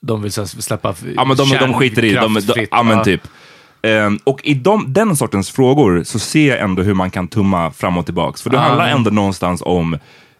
[0.00, 3.20] De vill släppa ja, men de, de skiter i, de, de, ja, men typ.
[3.82, 7.70] Ehm, och i de, den sortens frågor så ser jag ändå hur man kan tumma
[7.72, 8.42] fram och tillbaks.
[8.42, 8.62] För det Ah.
[8.62, 9.94] handlar ändå någonstans om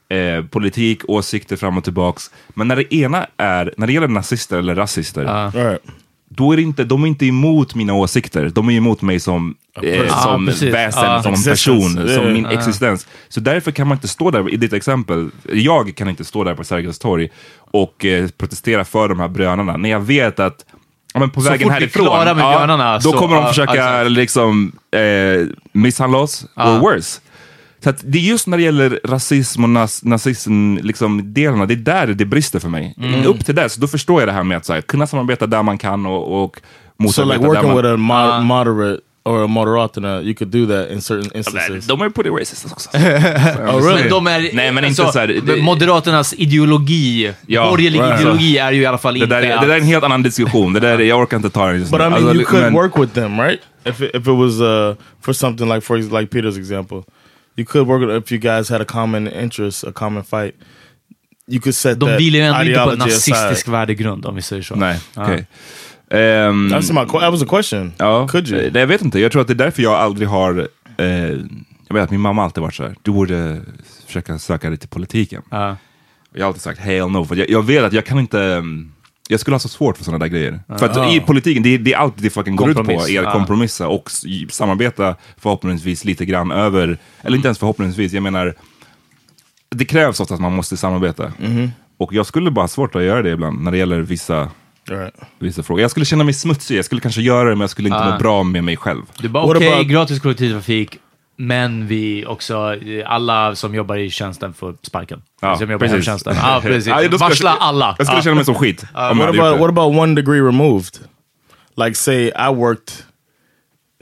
[0.09, 2.31] eh, politik, åsikter fram och tillbaks.
[2.49, 5.77] Men när det ena är, när det gäller nazister eller rasister, Ah.
[6.33, 9.55] Då är det inte, de är inte emot mina åsikter, de är emot mig som,
[9.83, 11.23] eh, Ja, som väsen, Ja.
[11.23, 11.51] som Existence.
[11.51, 12.31] person, Ja, som ja.
[12.33, 13.07] min existens.
[13.29, 16.55] Så därför kan man inte stå där, i ditt exempel, jag kan inte stå där
[16.55, 20.65] på Sergels torg och eh, protestera för de här brönarna, när jag vet att
[21.15, 24.11] Ja, men på Så vägen härifrån, med björnarna då så- kommer de ja, försöka exakt.
[24.11, 26.77] liksom, eh, misshandla oss, Ja.
[26.77, 27.21] or worse.
[27.85, 31.75] Så att det är just när det gäller rasism och nas nazism, liksom, delarna, det
[31.75, 32.95] är där det brister för mig.
[32.99, 33.27] Mm.
[33.27, 35.47] Upp till det, så då förstår jag det här med att så här, kunna samarbeta
[35.47, 38.27] där man kan och, och So motarbeta like working där man...
[38.27, 41.87] with a mo- moderate or a moderaterna, you could do that in certain instances.
[41.87, 42.89] De är pretty racist också.
[42.95, 44.01] oh really?
[44.01, 48.21] Men de är, Nej, men inte alltså, så här, det- Moderaternas ideologi, Ja, borgerlig right.
[48.21, 49.87] ideologi är ju i alla fall Det inte där, är, att- det där är en
[49.87, 50.73] helt annan diskussion.
[50.73, 52.07] Det där, är- jag orkar inte ta den just But nu.
[52.07, 53.61] I mean, Alltså, you could men- work with them, right?
[53.85, 57.03] If it, if it was uh, for something like for like Peter's example,
[57.61, 60.55] you could work with if you guys had a common interest, a common fight.
[61.49, 63.73] You could set De that vilar ju ändå inte på en ideology nazistisk aside.
[63.73, 64.75] värdegrund om vi säger så.
[64.75, 65.23] Nej, Ja.
[65.25, 65.47] okej.
[66.11, 67.01] Ehm, That's my.
[67.01, 67.93] que- That was a question.
[67.97, 68.61] Ja, Could you?
[68.61, 69.21] eh, Nej, jag vet inte.
[69.21, 70.69] Jag tror att det är därför jag aldrig har...
[70.99, 71.07] Eh,
[71.89, 73.61] jag vet att min mamma alltid varit så här, du borde
[74.07, 75.43] försöka söka dig till politiken.
[75.51, 75.77] Ja.
[76.35, 78.41] Jag har alltid sagt hell no, för jag, jag vet att jag kan inte...
[78.43, 78.93] mm,
[79.31, 80.61] Jag skulle ha så svårt för sådana där grejer.
[80.79, 82.97] För att i politiken, det, är- det är allt det fucking går ut på, är
[82.99, 83.33] att ja.
[83.33, 84.11] kompromissa och
[84.51, 88.55] samarbeta förhoppningsvis lite grann över, eller inte ens förhoppningsvis, jag menar,
[89.71, 91.33] det krävs ofta att man måste samarbeta.
[91.99, 94.49] Och jag skulle bara ha svårt att göra det ibland när det gäller vissa,
[94.89, 95.15] Right.
[95.39, 95.81] vissa frågor.
[95.83, 98.13] Jag skulle känna mig smutsig, jag skulle kanske göra det men jag skulle inte Ja.
[98.13, 99.03] må bra med mig själv.
[99.19, 100.99] Du bara, okej, about- gratis kollektivtrafik,
[101.41, 102.77] men vi också,
[103.07, 105.23] alla som jobbar i tjänsten får sparken.
[105.41, 106.25] Ja, som jobbar i precis.
[106.27, 106.87] Ja, precis.
[106.87, 107.95] Ja, jag- Varsla alla.
[107.99, 108.85] Jag skulle känna mig som skit.
[108.95, 110.99] jag What about what about one degree removed?
[111.77, 112.95] Like, say I worked.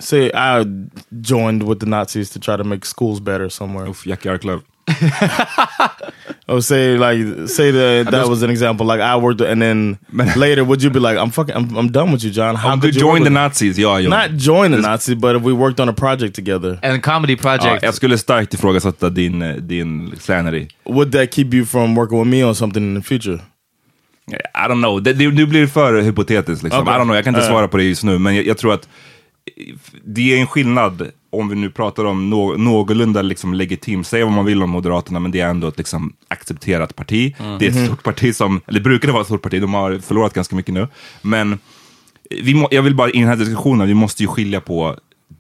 [0.01, 0.65] Say I
[1.11, 3.91] joined with the Nazis to try to make schools better somewhere.
[3.91, 4.61] Uff, Jackie Arklöv.
[6.49, 8.87] Or say like say that that was an example.
[8.87, 9.99] Like I worked, and then
[10.37, 12.57] later would you be like, I'm fucking, I'm, I'm done with you, John.
[12.57, 14.09] How du could join the Nazis, ja, ja.
[14.09, 17.39] Not join the Nazi, but if we worked on a project together, En comedy ja.
[17.43, 17.83] project.
[17.83, 20.67] Jag skulle starkt ifrågasätta din, eh, din sanity.
[20.87, 23.39] would that keep you from working with me on something in the future?
[24.55, 26.63] I don't know, det, det, nu blir det för hypotetiskt.
[26.63, 26.83] Liksom.
[26.83, 26.95] Okej.
[26.95, 27.15] I don't know.
[27.17, 27.51] Jag kan inte Ja.
[27.51, 28.89] svara på det just nu, men jag, jag tror att
[30.05, 34.33] det är en skillnad om vi nu pratar om nå, någorlunda liksom legitim, säg vad
[34.33, 37.35] man vill om Moderaterna, men det är ändå ett liksom accepterat parti.
[37.59, 40.35] Det är ett stort parti som, eller brukade vara ett stort parti, de har förlorat
[40.35, 40.89] ganska mycket nu.
[41.23, 41.59] Men
[42.31, 44.97] vi må, jag vill bara i den här diskussionen, vi måste ju skilja på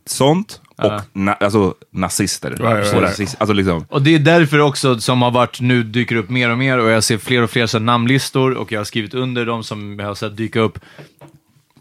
[0.07, 2.51] sånt och na, alltså, nazister.
[2.51, 2.62] right,
[2.94, 3.18] Och right.
[3.18, 6.51] rasist- alltså, liksom, Och det är därför också som har varit, nu dyker upp mer
[6.51, 9.46] och mer och jag ser fler och fler så namnlistor och jag har skrivit under
[9.46, 10.79] dem som jag har sett dyka upp.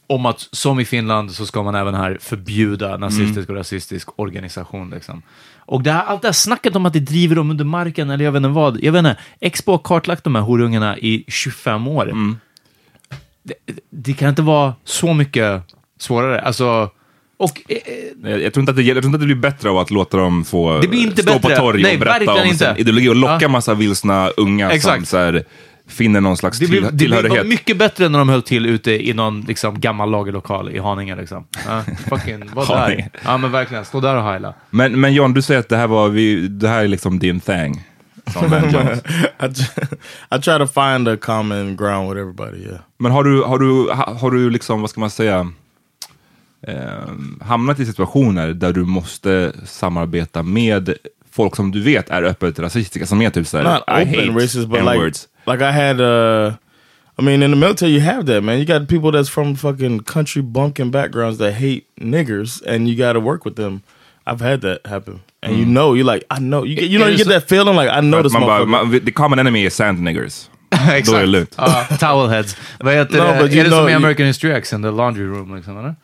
[0.10, 4.90] Om att som i Finland så ska man även här förbjuda nazistisk och rasistisk organisation.
[4.90, 5.22] Liksom.
[5.58, 8.26] Och det här, allt det här snacket om att det driver dem under marken eller
[8.26, 8.84] jag vet inte vad.
[8.84, 12.14] Jag vet inte, Expo har kartlagt de här horungarna i 25 år.
[13.44, 13.54] Det,
[13.90, 15.62] det kan inte vara så mycket
[16.00, 16.42] svårare.
[16.42, 16.90] Alltså,
[17.38, 17.78] och eh,
[18.32, 19.92] Jag, jag, tror inte att det, jag tror inte att det blir bättre av att
[19.92, 21.40] låta dem få stå bättre.
[21.40, 22.58] på torg Nej, och berätta verkligen om inte.
[22.74, 23.48] sin ideologi och locka Ja.
[23.48, 25.08] massa vilsna unga som Exakt.
[25.08, 25.44] så här,
[25.88, 27.32] finner någon slags Det till, blev, det tillhörighet.
[27.32, 31.16] blev mycket bättre när de höll till ute i någon liksom, gammal lagerlokal i Haninge.
[31.16, 31.48] Liksom.
[31.68, 33.10] Ja, fucking, var där.
[33.26, 33.86] Ja, men verkligen.
[33.86, 34.54] Stå där och heila.
[34.70, 37.40] men, men John, du säger att det här, var, vi, det här är liksom din
[37.40, 37.84] thing.
[39.40, 39.46] I,
[40.36, 42.58] I try to find a common ground with everybody.
[42.66, 42.80] Yeah.
[42.98, 45.52] Men har du, har du, ha- har du liksom, vad ska man säga,
[46.68, 46.76] eh,
[47.42, 50.94] hamnat i situationer där du måste samarbeta med
[51.32, 54.44] folk som du vet är öppet rasistiska, som är typ såhär, Not I open hate
[54.46, 55.28] racist, but like, N-words.
[55.48, 56.00] Like I had.
[56.02, 56.58] uh
[57.20, 58.60] I mean, in the military, you have that, man.
[58.60, 63.14] You got people that's from fucking country bumpkin backgrounds that hate niggers, and you got
[63.14, 63.82] to work with them.
[64.28, 65.70] I've had that happen, and you mm.
[65.70, 68.02] know, you're like, I know, you get, you know, you get that feeling like I
[68.02, 68.92] know this man bara, motherfucker.
[68.92, 70.50] man, the common enemy is sand niggers.
[71.06, 71.56] Då är det lugnt.
[71.58, 72.58] Ja, ah, towelheads.
[72.80, 73.40] Vad heter uh, No, det?
[73.40, 75.56] but you Är det know- som i you- American History X in the laundry room?
[75.56, 75.96] Liksom, eller?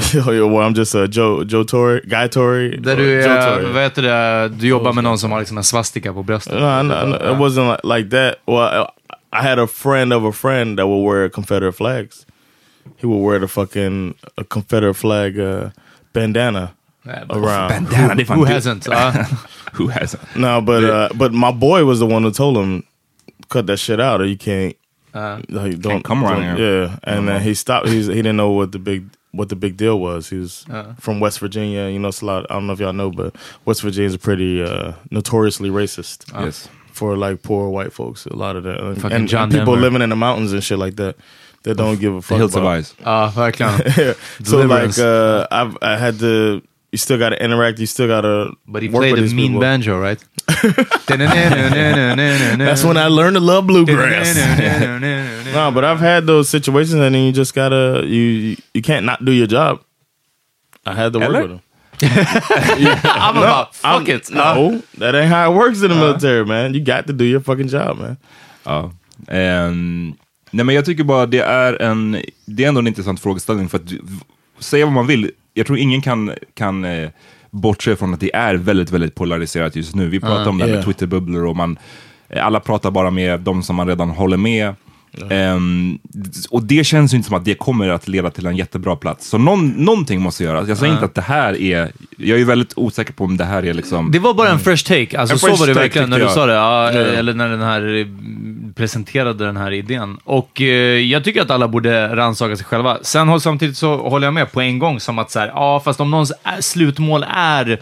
[0.14, 2.68] Yo, yo, well, I'm just a Joe, Joe Torre, Guy Torre.
[2.76, 3.72] Där du, är, Torre.
[3.72, 4.48] vad heter det?
[4.48, 6.52] du jobbar med någon som har liksom en svastika på bröstet.
[6.54, 7.32] No, I know, I know.
[7.32, 8.34] it wasn't like, like that.
[8.46, 8.86] Well, I,
[9.32, 12.26] I had a friend of a friend that would wear Confederate flags.
[12.96, 15.70] He would wear the fucking a Confederate flag uh,
[16.12, 16.68] bandana
[17.04, 17.68] Nej, around.
[17.68, 18.88] Bandana, det är fan Who hasn't?
[18.90, 19.12] Ja.
[19.78, 20.20] Who hasn't?
[20.36, 22.82] No, but uh, but my boy was the one who told him
[23.48, 24.74] cut that shit out or you can't.
[25.14, 26.82] Uh, like, don't come around don't- here.
[26.82, 27.88] Yeah, and then he stopped.
[27.88, 30.28] He's, he didn't know what the big what the big deal was.
[30.30, 30.94] He was Uh.
[30.98, 31.88] from West Virginia.
[31.88, 32.46] You know, it's a lot.
[32.50, 36.24] I don't know if y'all know, but West Virginia is pretty uh, notoriously racist.
[36.34, 36.68] Yes.
[36.92, 38.26] for like poor white folks.
[38.26, 39.80] A lot of that, and, and John people Denver.
[39.80, 41.16] living in the mountains and shit like that.
[41.62, 42.38] That don't give a The fuck.
[42.38, 42.76] Hills of about.
[42.78, 42.94] Eyes.
[43.00, 44.16] Ja, verkligen.
[44.44, 46.62] so like, uh, I've I had to.
[46.92, 47.78] You still got to interact.
[47.78, 48.52] You still got to.
[48.66, 49.60] But he played a mean people.
[49.60, 50.18] banjo, right?
[51.06, 54.34] That's when I learned to love bluegrass.
[55.54, 59.06] no, but I've had those situations, and then you just gotta you you, you can't
[59.06, 59.80] not do your job.
[60.86, 61.60] I had to work with them.
[62.02, 64.30] I'm about, fuck I'm- it.
[64.30, 64.54] Ja.
[64.54, 66.74] No, that ain't how it works in the military, man.
[66.74, 68.16] You got to do your fucking job, man.
[68.64, 68.90] Ja.
[69.28, 70.14] Ehm,
[70.50, 73.78] nej men jag tycker bara det är en, det är ändå en intressant frågeställning för
[73.78, 73.92] att
[74.58, 77.10] säga vad man vill, jag tror ingen kan, kan eh,
[77.50, 80.08] bortse från att det är väldigt, väldigt polariserat just nu.
[80.08, 80.84] Vi pratar om det här med Yeah.
[80.84, 81.78] Twitterbubblor och man,
[82.28, 84.74] eh, alla pratar bara med de som man redan håller med.
[85.30, 85.98] Ehm,
[86.50, 89.28] och det känns ju inte som att det kommer att leda till en jättebra plats.
[89.28, 90.68] Så någon, någonting måste göras.
[90.68, 93.64] Jag säger inte att det här är, jag är väldigt osäker på om det här
[93.66, 94.10] är liksom...
[94.10, 95.18] Det var bara en fresh take.
[95.18, 96.32] Alltså En så var det verkligen när du jag.
[96.32, 96.52] sa det.
[96.52, 98.06] Ja, Eller när den här eh,
[98.74, 100.18] presenterade den här idén.
[100.24, 100.66] Och eh,
[100.98, 102.98] jag tycker att alla borde rannsaka sig själva.
[103.02, 106.00] Sen samtidigt så håller jag med på en gång som att så här, ja, fast
[106.00, 107.80] om någons slutmål är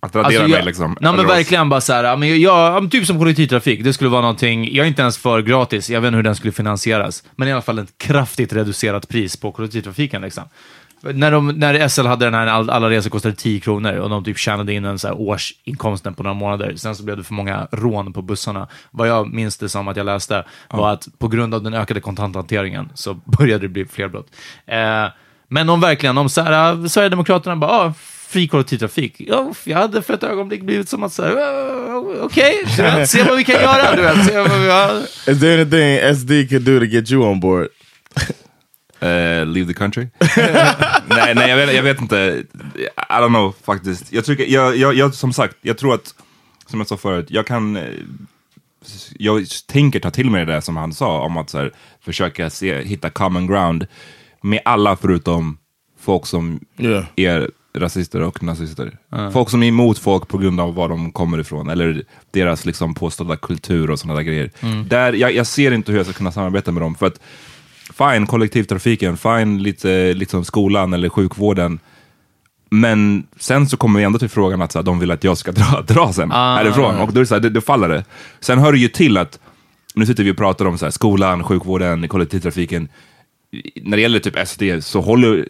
[0.00, 0.96] att radera Alltså, mig jag, liksom.
[1.00, 4.10] Nej men verkligen bara så här, ja, men jag, ja, typ som kollektivtrafik, det skulle
[4.10, 7.24] vara någonting, jag är inte ens för gratis, jag vet inte hur den skulle finansieras,
[7.36, 10.22] men i alla fall ett kraftigt reducerat pris på kollektivtrafiken.
[10.22, 10.44] Liksom.
[11.00, 14.24] När, de, när SL hade den här, all- alla resor kostade 10 kronor och de
[14.24, 16.72] typ tjänade in en så här årsinkomsten på några månader.
[16.76, 18.68] Sen så blev det för många rån på bussarna.
[18.90, 22.00] Vad jag minns det som att jag läste var att på grund av den ökade
[22.00, 24.26] kontanthanteringen så började det bli fler brott.
[24.66, 25.06] Eh,
[25.48, 27.94] men om verkligen, om så här, äh, Sverigedemokraterna bara, ah,
[28.28, 29.14] fri kollektivtrafik.
[29.18, 31.36] Ja, jag hade för ett ögonblick blivit som att säga,
[32.20, 32.64] okej,
[33.06, 34.26] se vad vi kan göra, du vet.
[34.26, 35.00] Se vad vi har.
[35.32, 37.68] Is there anything SD could do to get you on board?
[39.00, 40.06] Eh, leave the country?
[41.08, 42.44] nej, nej jag, vet, jag vet inte.
[43.08, 44.12] I don't know faktiskt.
[44.12, 46.14] Jag, tycker, jag, jag, jag, som sagt, jag tror att,
[46.66, 47.76] som jag sa förut, jag kan...
[47.76, 47.82] eh,
[49.18, 51.72] Jag tänker ta till mig det där som han sa om att så här,
[52.04, 53.86] försöka se, hitta common ground
[54.42, 55.58] med alla förutom
[56.00, 57.04] folk som Yeah.
[57.16, 58.96] är rasister och nazister.
[59.32, 62.94] Folk som är emot folk på grund av var de kommer ifrån eller deras liksom
[62.94, 64.50] påstådda kultur och sådana där grejer.
[64.88, 66.94] Där, jag, jag ser inte hur jag ska kunna samarbeta med dem.
[66.94, 67.20] För att
[67.98, 71.78] fine kollektivtrafiken, fine lite liksom skolan eller sjukvården.
[72.70, 75.38] Men sen så kommer vi ändå till frågan att så här, de vill att jag
[75.38, 76.96] ska dra, dra sen härifrån.
[76.96, 78.04] Och då, är det så här, det, då faller det.
[78.40, 79.38] Sen hör det ju till att,
[79.94, 82.88] nu sitter vi och pratar om så här, skolan, sjukvården, kollektivtrafiken.
[83.82, 85.48] När det gäller typ SD så håller,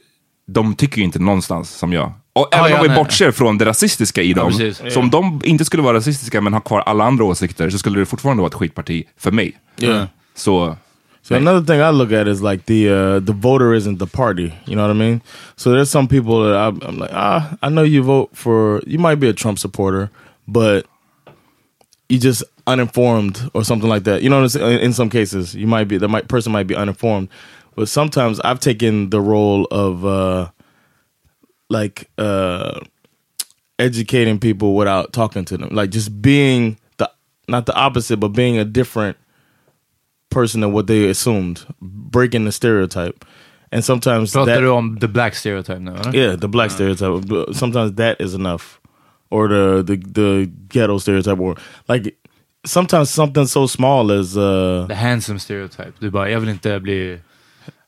[0.51, 2.13] de tycker ju inte någonstans som jag.
[2.33, 2.97] Och även ja, om vi nej.
[2.97, 4.95] bortser från det rasistiska i dem, precis.
[4.95, 7.99] så om de inte skulle vara rasistiska men har kvar alla andra åsikter så skulle
[7.99, 9.57] det fortfarande vara ett skitparti för mig.
[9.79, 10.07] Yeah.
[10.35, 10.77] Så
[11.23, 14.53] So another thing I look at is like the uh, the voter isn't the party.
[14.67, 15.21] You know what I mean?
[15.57, 18.81] So there's some people that I'm, I'm like, ah, I know you vote for.
[18.87, 20.11] You might be a Trump supporter,
[20.47, 20.87] but
[22.09, 24.23] you just uninformed or something like that.
[24.23, 24.81] You know what I'm saying?
[24.81, 27.29] In some cases, you might be the might, person might be uninformed,
[27.79, 30.51] but sometimes I've taken the role of uh,
[31.71, 32.81] like uh,
[33.79, 37.09] educating people without talking to them, like just being the
[37.47, 39.17] not the opposite, but being a different
[40.29, 43.25] person than what they assumed, breaking the stereotype.
[43.71, 46.11] And sometimes Pratar that, du om the black stereotype eller?
[46.13, 47.55] yeah, the black stereotype.
[47.55, 48.81] Sometimes that is enough,
[49.31, 51.55] or the the the ghetto stereotype, or
[51.87, 52.19] like
[52.67, 55.93] sometimes something so small as uh, The handsome stereotype.
[56.01, 57.21] Du bara, jag vill inte bli...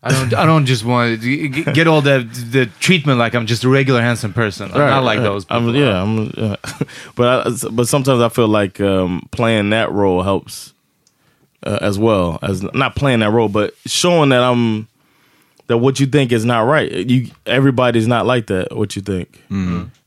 [0.02, 3.64] I don't, I don't just want to get all the, the treatment like I'm just
[3.64, 4.70] a regular handsome person.
[4.72, 5.68] I'm not like those people.
[5.68, 6.56] I'm, yeah, I'm, yeah.
[7.14, 10.72] but I, but sometimes I feel like um, playing that role helps
[11.64, 14.88] uh, as well as not playing that role, but showing that I'm
[15.66, 16.90] that what you think is not right.
[16.90, 18.74] You everybody's not like that.
[18.74, 19.42] What you think,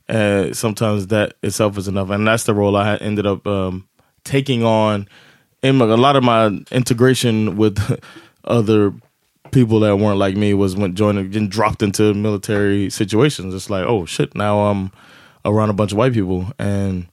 [0.08, 3.86] uh, sometimes that itself is enough, and that's the role I ended up um,
[4.24, 5.08] taking on.
[5.62, 7.78] In my, a lot of my integration with
[8.44, 8.92] other
[9.54, 13.54] people that weren't like me was when joining, getting dropped into military situations.
[13.54, 14.90] It's like, oh shit, now I'm
[15.44, 17.06] around a bunch of white people, and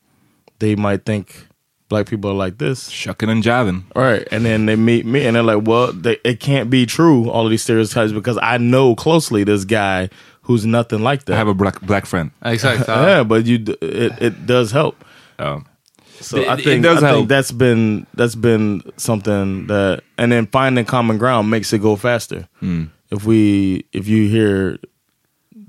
[0.60, 1.48] they might think
[1.88, 2.90] black people are like this.
[2.90, 3.84] shucking and jiving.
[3.96, 6.86] All right, and then they meet me, and they're like, "Well, they, it can't be
[6.86, 10.10] true." All of these stereotypes because I know closely this guy
[10.44, 11.34] who's nothing like that.
[11.34, 12.32] I have a black, black friend.
[12.44, 12.88] Exakt.
[12.88, 13.06] ja.
[13.08, 15.06] yeah, but you, it, it does help.
[15.40, 15.62] Ja.
[16.22, 17.00] So It- I think, I help.
[17.02, 21.96] think that's been that's been something that, and then finding common ground makes it go
[21.96, 22.48] faster.
[22.60, 22.84] Hmm.
[23.12, 24.78] If we, if you hear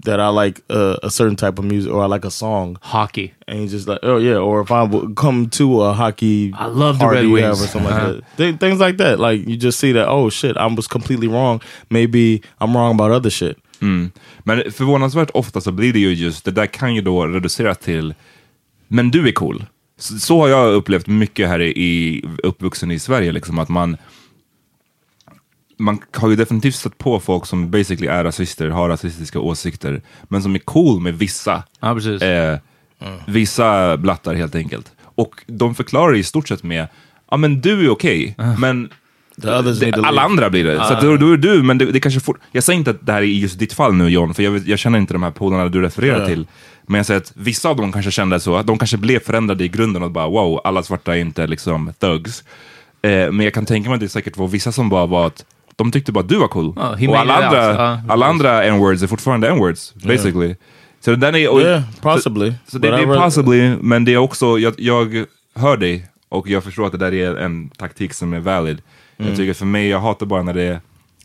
[0.04, 3.32] that I like a, a certain type of music or I like a song, Hockey.
[3.48, 6.66] and you just like, oh yeah, or if I would come to a hockey, I
[6.66, 7.62] love the Red Wings.
[7.62, 8.08] or something Uh-huh.
[8.08, 8.36] like that.
[8.36, 9.18] Th- things like that.
[9.20, 11.60] Like you just see that, oh shit, I was completely wrong.
[11.90, 13.56] Maybe I'm wrong about other shit.
[14.44, 18.14] Men förvånansvärt ofta så blir det ju just, det där kan ju då reduceras till,
[18.88, 19.64] men du är cool.
[19.98, 23.96] Så, så har jag upplevt mycket här i, uppvuxen i Sverige, liksom att man
[25.78, 30.42] man har ju definitivt stött på folk som basically är rasister, har rasistiska åsikter, men
[30.42, 31.62] som är cool med vissa.
[31.80, 32.22] Ja, precis.
[32.22, 32.58] Eh,
[33.26, 34.92] Vissa blattar helt enkelt.
[35.14, 36.86] Och de förklarar i stort sett med,
[37.30, 38.88] ja men du är okej, men
[39.42, 40.76] The others need det, alla andra blir det.
[40.76, 43.06] Så att då, då är du, men det, det kanske fort, Jag säger inte att
[43.06, 45.30] det här är just ditt fall nu John, för jag, jag känner inte de här
[45.30, 46.26] polarna du refererar Ja.
[46.26, 46.46] till.
[46.92, 49.64] Men jag säger att vissa av dem kanske kände så, att de kanske blev förändrade
[49.64, 52.44] i grunden och bara wow, alla svarta är inte liksom thugs.
[53.02, 55.44] Eh, men jag kan tänka mig att det säkert var vissa som bara var att
[55.76, 56.72] de tyckte bara att du var cool.
[56.76, 60.56] Ja, he och alla andra, Ja, alla andra n-words är fortfarande n-words, basically.
[61.00, 61.52] Så den är...
[61.52, 62.52] och- Yeah, possibly.
[62.66, 65.24] Så det, But det är possibly, men det är också, jag, jag
[65.54, 68.82] hör dig och jag förstår att det där är en taktik som är valid.
[69.18, 69.28] Mm.
[69.28, 70.80] Jag tycker för mig, jag hatar bara när det,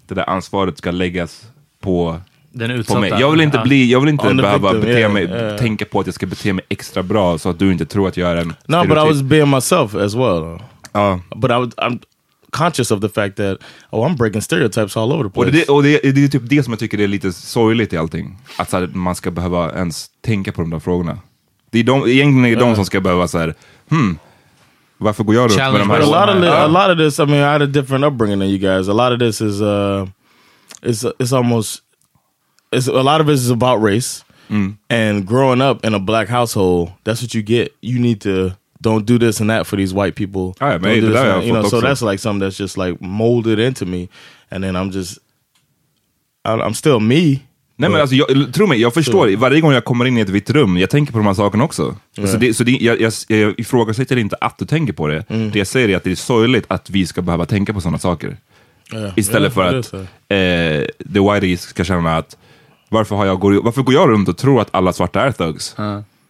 [0.07, 1.45] det där ansvaret ska läggas
[1.81, 2.19] på,
[2.57, 2.99] Den på utsatta.
[2.99, 3.13] mig.
[3.19, 5.57] Jag vill inte bli, jag vill inte On the behöva victim, bete yeah, mig, yeah.
[5.57, 8.17] tänka på att jag ska bete mig extra bra så att du inte tror att
[8.17, 9.13] jag är en No, but I stereotyp.
[9.13, 10.59] was being myself as well.
[10.91, 11.19] Ja.
[11.35, 11.99] But I was, I'm
[12.51, 13.57] conscious of the fact that
[13.91, 15.51] oh, I'm breaking stereotypes all over the Och, place.
[15.51, 18.37] det, och det, det är typ det som jag tycker är lite sorgligt i allting.
[18.57, 21.17] Att så här, man ska behöva ens tänka på de där frågorna.
[21.71, 23.53] Det är de, egentligen är det de som ska behöva så här,
[23.89, 24.19] hmm,
[24.97, 25.99] varför går jag runt med de här...
[25.99, 26.69] a lot of Yeah.
[26.69, 28.89] thi- a lot of this, I mean, I had a different upbringing than you guys.
[28.89, 30.07] A lot of this is uh,
[30.81, 31.81] it's it's almost
[32.71, 34.23] it's a lot of it is about race.
[34.89, 37.75] And growing up in a black household, that's what you get.
[37.81, 38.51] You need to
[38.81, 40.53] don't do this and that for these white people.
[40.59, 43.85] Ja, men do jag you know, so that's like something that's just like molded into
[43.85, 44.07] me,
[44.51, 45.19] and then I'm just
[46.45, 47.39] I'm still me.
[47.79, 49.37] Nej men alltså, jag, tro mig, jag förstår.
[49.37, 51.63] Varje gång jag kommer in i ett vitt rum, jag tänker på de här sakerna
[51.63, 51.95] också.
[52.15, 55.29] Så, det, så det, jag, jag, jag ifrågasätter inte att du tänker på det.
[55.29, 55.51] Mm.
[55.51, 57.99] Det jag säger är att det är sorgligt att vi ska behöva tänka på sådana
[57.99, 58.37] saker.
[58.93, 59.11] Yeah.
[59.15, 62.37] Istället Yeah, för att eh, the whiteys ska känna att
[62.89, 65.75] varför, har jag, går, varför går jag runt och tror att alla svarta är thugs?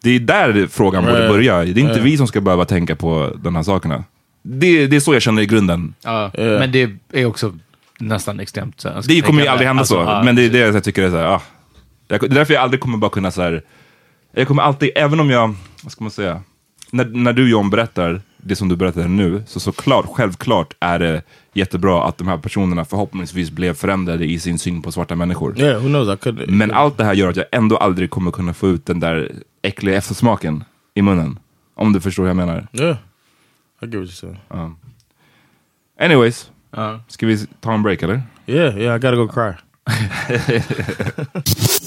[0.03, 1.29] Det är där frågan borde Ja.
[1.31, 1.57] börja.
[1.65, 4.03] Det är inte vi som ska behöva tänka på de här sakerna.
[4.43, 5.93] Det, det är så jag känner i grunden.
[6.03, 7.53] Ja, Men det är också
[7.99, 8.79] nästan extremt.
[8.81, 9.99] Så ska Det kommer ju aldrig hända Alltså, så.
[9.99, 11.41] ja, men det är det jag tycker är så här, ah.
[12.07, 13.61] jag, Det är därför jag aldrig kommer bara kunna så här.
[14.31, 16.41] Jag kommer alltid, även om jag, vad ska man säga?
[16.91, 21.21] När, när du John berättar det som du berättade nu, så såklart, självklart är det
[21.53, 25.59] jättebra att de här personerna förhoppningsvis blev förändrade i sin syn på svarta människor.
[25.59, 26.15] Yeah, who knows?
[26.15, 26.49] I could.
[26.51, 29.31] Men allt det här gör att jag ändå aldrig kommer kunna få ut den där
[29.61, 31.39] äckliga eftersmaken i munnen.
[31.75, 32.67] Om du förstår vad jag menar.
[32.73, 32.97] yeah,
[33.81, 34.75] I get what you're saying.
[35.99, 36.99] Anyways, Ja.
[37.07, 38.21] ska vi ta en break eller?
[38.45, 39.53] Yeah, yeah, I gotta go cry.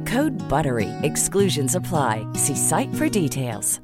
[0.05, 0.89] Code BUTTERY.
[1.03, 2.25] Exclusions apply.
[2.35, 3.79] See site for details.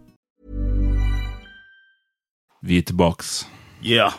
[2.61, 3.45] Vi är tillbaks.
[3.81, 4.13] Yeah.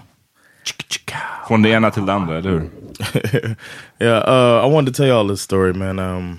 [1.48, 2.70] Från det ena till det andra, eller hur?
[4.00, 5.98] Yeah, uh, I wanted to tell y'all this story, man.
[5.98, 6.38] Um,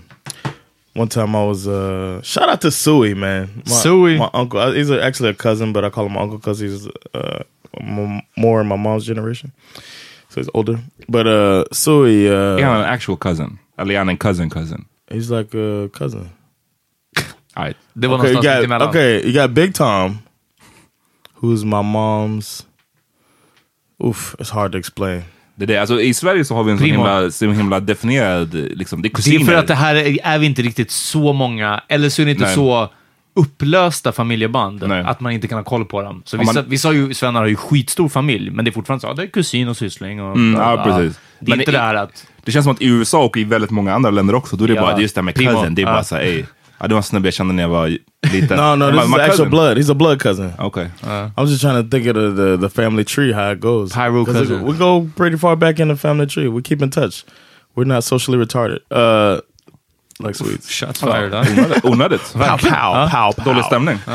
[0.95, 3.50] one time I was uh, shout out to Suey, man.
[3.65, 4.17] My, Suey.
[4.17, 4.60] my uncle.
[4.60, 7.43] uh, He's actually a cousin, but I call him my uncle because he's uh,
[7.74, 9.52] m- more in my mom's generation,
[10.30, 10.80] so he's older.
[11.10, 13.58] But uh, Suey, uh, Är han en actual cousin?
[13.78, 14.86] Eller är cousin cousin?
[15.12, 16.30] He's like a cousin.
[17.58, 17.78] Right.
[17.93, 19.22] Det var Okay, you någonstans mitt got okay.
[19.26, 20.19] You got Big Tom,
[21.41, 22.63] who's my mom's.
[24.04, 25.24] Oof, it's hard to explain.
[25.56, 25.78] Det är det.
[25.78, 29.10] Alltså, I Sverige så har vi en så himla, så himla definierad, liksom, det är
[29.10, 29.45] Det är kusiner.
[29.45, 32.32] för att det här är, är vi inte riktigt så många, eller så är det
[32.32, 32.56] inte Nej.
[32.56, 32.89] så
[33.39, 35.04] upplösta familjeband, Nej.
[35.04, 36.21] att man inte kan ha koll på dem.
[36.25, 38.74] Så Om man- vissa, vissa har ju, svennar har ju skitstor familj, men det är
[38.74, 40.36] fortfarande så, ja, det är kusin och syssling och...
[40.36, 41.20] Mm, ja, precis.
[41.39, 42.26] Det är Men inte i- det här att...
[42.45, 44.68] Det känns som att i USA och i väldigt många andra länder också, då är
[44.68, 44.82] det Ja.
[44.82, 45.51] bara, just det här med Primo.
[45.51, 46.43] cousin, det är bara såhär, ey,
[46.80, 47.88] ja, det var en snubbe jag kände när jag var
[48.34, 48.57] liten.
[48.57, 49.49] No, no, My- this is my actual cousin.
[49.49, 49.78] blood.
[49.78, 50.51] He's a blood cousin.
[50.59, 50.86] Okay.
[50.86, 53.93] I was just trying to think of the, the, the family tree, how it goes.
[53.93, 54.66] Pyro cousin.
[54.66, 56.47] We go pretty far back in the family tree.
[56.47, 57.26] We keep in touch.
[57.76, 58.80] We're not socially retarded.
[58.91, 59.39] Uh,
[60.24, 60.70] like Swedes.
[60.70, 61.34] Shots fired.
[61.34, 61.39] ja.
[61.51, 61.86] Onödigt.
[61.86, 62.34] Onödigt.
[62.34, 62.59] Pow, pow,
[63.09, 63.45] pow, pow.
[63.45, 63.97] Dålig stämning.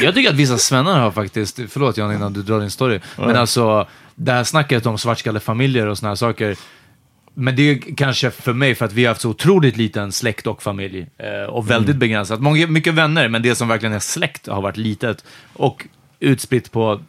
[0.00, 3.36] Jag tycker att vissa svennar har faktiskt, förlåt Jan innan du drar din story, men
[3.36, 6.56] alltså det här snacket om svartskallefamiljer och såna här saker.
[7.34, 10.46] Men det är kanske för mig för att vi har haft så otroligt liten släkt
[10.46, 11.06] och familj.
[11.18, 11.98] Eh, och väldigt Mm.
[11.98, 12.40] begränsat.
[12.40, 15.24] Många, mycket vänner, men det som verkligen är släkt har varit litet.
[15.52, 15.86] Och
[16.20, 17.00] utspritt på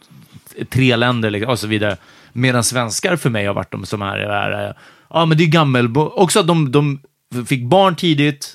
[0.70, 1.96] tre länder liksom, och så vidare.
[2.32, 4.74] Medan svenskar för mig har varit de som är, är
[5.10, 7.00] ja men det är gammel, också att de, de
[7.46, 8.54] fick barn tidigt,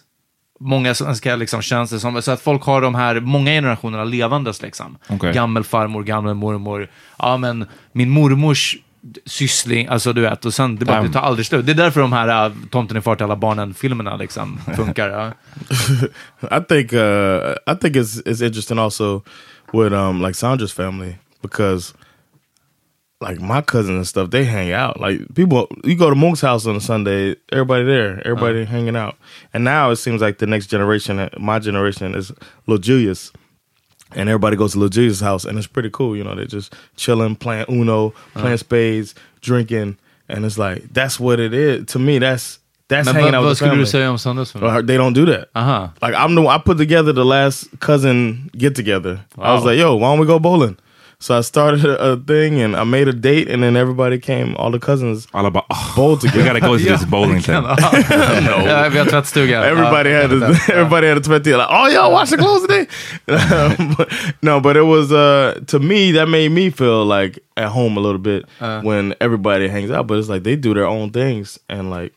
[0.60, 4.62] många svenskar liksom känns det som, så att folk har de här många generationerna levandes
[4.62, 4.98] liksom.
[5.08, 5.34] Okej.
[5.34, 8.78] Gammelfarmor, gammelmormor, ja men min mormors
[9.26, 11.66] syssling, alltså du vet, och sen det, bara, det tar aldrig slut.
[11.66, 15.10] Det är därför de här uh, Tomten är far till alla barnen-filmerna liksom funkar.
[15.10, 15.32] Ja.
[16.58, 19.22] I think uh, I think it's it's interesting also
[19.74, 21.94] with um like Sandra's family because
[23.24, 26.68] like my cousins and stuff they hang out like people you go to Monk's house
[26.68, 29.16] on a Sunday everybody there everybody hanging out
[29.54, 32.32] and now it seems like the next generation my generation is
[32.68, 33.32] Lil Julius
[34.12, 36.76] and everybody goes to Lil Julius house and it's pretty cool you know they're just
[36.98, 39.98] chilling playing Uno playing spades drinking
[40.30, 42.60] and it's like that's what it is to me that's
[42.90, 44.54] that's Men hanging vad, out vad with the skulle family du säga om Sanders?
[44.54, 45.50] Well, they don't do that.
[45.56, 45.90] Uh-huh.
[46.02, 49.20] Like I'm the I put together the last cousin get together.
[49.38, 50.78] I was like, yo, why don't we go bowling?
[51.24, 54.56] So I started a, a thing and I made a date and then everybody came,
[54.58, 57.64] all the cousins all about oh, bowled we gotta go to this bowling thing.
[57.64, 59.64] Ja, vi har tvättstuga.
[59.64, 60.74] Everybody had jag a, vet det.
[60.74, 62.88] everybody had a twenty like, oh y'all watch the clothes today.
[63.98, 64.12] But-
[64.42, 68.02] no, but it was uh to me that made me feel like at home a
[68.02, 68.82] little bit Uh.
[68.82, 70.08] when everybody hangs out.
[70.08, 72.12] But it's like they do their own things and like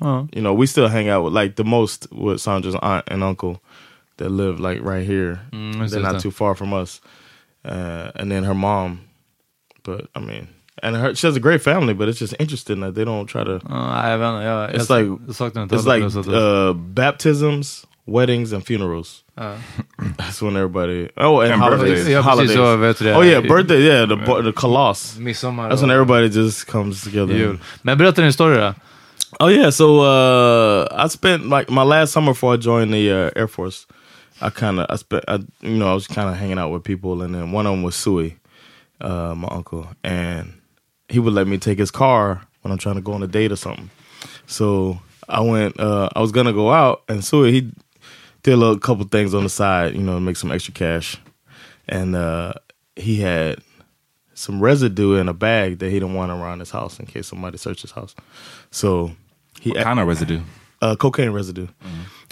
[0.00, 0.26] Ja.
[0.32, 3.56] you know, we still hang out with like the most with Sandra's aunt and uncle
[4.16, 5.40] that live like right here.
[5.52, 6.22] Mm, They're not that.
[6.22, 7.00] too far from us.
[7.64, 8.98] Uh, and then her mom.
[9.84, 10.48] But I mean,
[10.82, 13.44] and her she has a great family, but it's just interesting that they don't try
[13.44, 13.60] to.
[13.68, 16.32] Ja, jag vet inte, jag, It's jag, like jag saknar it's like på det sättet.
[16.34, 19.24] uh, baptisms, weddings, and funerals.
[19.36, 19.54] Ja.
[20.18, 21.08] That's when everybody.
[21.16, 21.88] Oh, and, And holidays.
[21.90, 22.08] birthdays.
[22.08, 22.52] Ja, holidays.
[22.56, 23.16] så vet du det.
[23.16, 23.78] Oh yeah, birthday.
[23.82, 25.18] Yeah, the bo- the koloss.
[25.18, 25.70] Midsommar.
[25.70, 27.34] That's when everybody just comes together.
[27.34, 27.58] jul.
[27.82, 28.74] Men berätta din story då.
[29.40, 33.30] Oh yeah, so uh, I spent like my last summer before I joined the uh,
[33.42, 33.86] Air Force.
[34.44, 36.84] I kind of I spent I, you know I was kind of hanging out with
[36.84, 38.36] people, and then one of them was Sui,
[39.00, 40.52] uh, my uncle, and
[41.08, 43.52] he would let me take his car when I'm trying to go on a date
[43.52, 43.90] or something.
[44.46, 45.78] So I went.
[45.80, 47.60] Uh, I was gonna go out, and Sui he
[48.42, 51.16] did a little couple things on the side, you know, make some extra cash,
[51.88, 52.52] and uh,
[52.96, 53.58] he had
[54.34, 57.56] some residue in a bag that he didn't want around his house in case somebody
[57.56, 58.14] searched his house.
[58.70, 59.12] So
[59.60, 60.40] he What kind of residue?
[60.82, 61.68] uh, cocaine residue,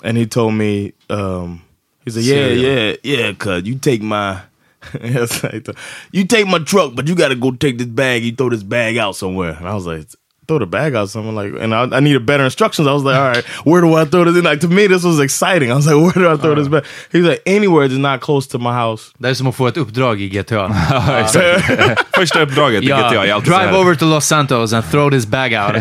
[0.05, 1.63] and he told me, um,
[2.05, 2.63] he said, "Yeah, Cereal.
[2.63, 4.41] yeah, yeah, cuz you take my."
[5.43, 5.69] Like
[6.11, 8.25] you take my truck, but you got to go take this bag.
[8.25, 10.07] You throw this bag out somewhere, and I was like,
[10.49, 12.89] "Throw the bag out somewhere?" Like, and I, I needed better instructions.
[12.89, 14.43] I was like, "All right, where do I throw this?" in?
[14.43, 15.71] Like to me, this was exciting.
[15.71, 18.49] I was like, "Where do I throw this bag?" He's like, "Anywhere that's not close
[18.49, 20.69] to my house." Det är som att få ett uppdrag i GTA.
[22.15, 25.55] Första uppdraget i GTA är alltid drive over to Los Santos and throw this bag
[25.55, 25.77] out.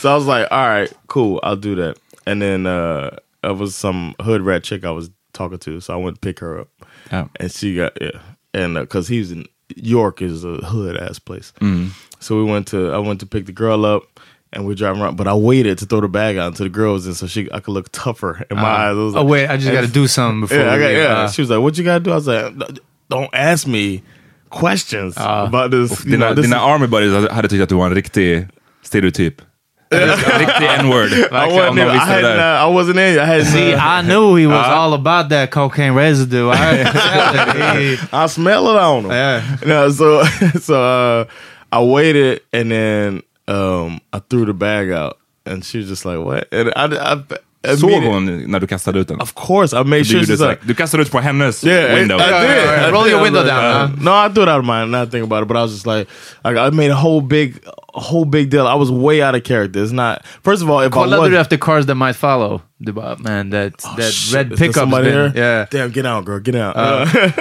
[0.00, 1.96] So I was like, all right, cool, I'll do that.
[2.26, 3.10] And then uh
[3.50, 6.40] it was some hood rat chick I was talking to, so I went to pick
[6.40, 6.68] her up.
[7.10, 7.28] Yeah.
[7.36, 8.20] And she got yeah.
[8.54, 9.46] And uh, because he's in
[9.76, 11.52] York is a hood ass place.
[11.60, 11.88] Mm-hmm.
[12.20, 14.20] So we went to I went to pick the girl up
[14.52, 16.94] and we're driving around, but I waited to throw the bag out until the girl
[16.94, 18.88] was in so she I could look tougher in my ah.
[18.88, 18.96] eyes.
[18.96, 21.04] I was oh wait, I just got to do something before yeah, I got, yeah.
[21.04, 22.80] Uh, she was like, "What you got to do?" I was like,
[23.10, 24.02] "Don't ask me
[24.50, 25.46] questions ah.
[25.46, 27.94] about this." You know, dina, this dina army buddies hade tyckt att du var en
[27.94, 28.48] riktig
[28.82, 29.42] stereotyp.
[29.88, 30.08] En
[30.38, 31.12] riktig n-word.
[31.12, 33.18] I Verkligen, om wasn't, de even, I, visste hadn't, uh, I wasn't in.
[33.18, 33.46] I hadn't.
[33.46, 36.50] See, uh, I knew he was all about that cocaine residue.
[36.50, 39.10] I, I smell it on him.
[39.10, 39.56] Yeah.
[39.66, 40.24] No, so
[40.60, 41.24] so uh,
[41.72, 46.18] I waited and then um, I threw the bag out and she was just like,
[46.18, 49.20] "What?" And I, I, I Såg immediately- hon när du kastade ut den?
[49.20, 50.60] Of course, I made Du, sure här- like.
[50.66, 52.18] du kastade ut på hennes Yeah, window.
[52.18, 52.88] I, I did.
[52.88, 53.90] I Roll your I window down, uh?
[54.02, 54.90] No, I threw it out of mine.
[54.90, 56.08] Not thinking about it, but I was just like,
[56.44, 57.60] I, I made a whole big,
[57.94, 58.66] a whole big deal.
[58.66, 59.82] I was way out of character.
[59.82, 60.22] It's not.
[60.42, 62.60] First of all, if I Kollade was, du efter cars that might follow?
[62.80, 65.32] Du bara, man, that, that Oh, Shit, red there?
[65.34, 65.66] Yeah.
[65.70, 66.76] Damn, get out, girl, get out.
[66.76, 67.06] Uh,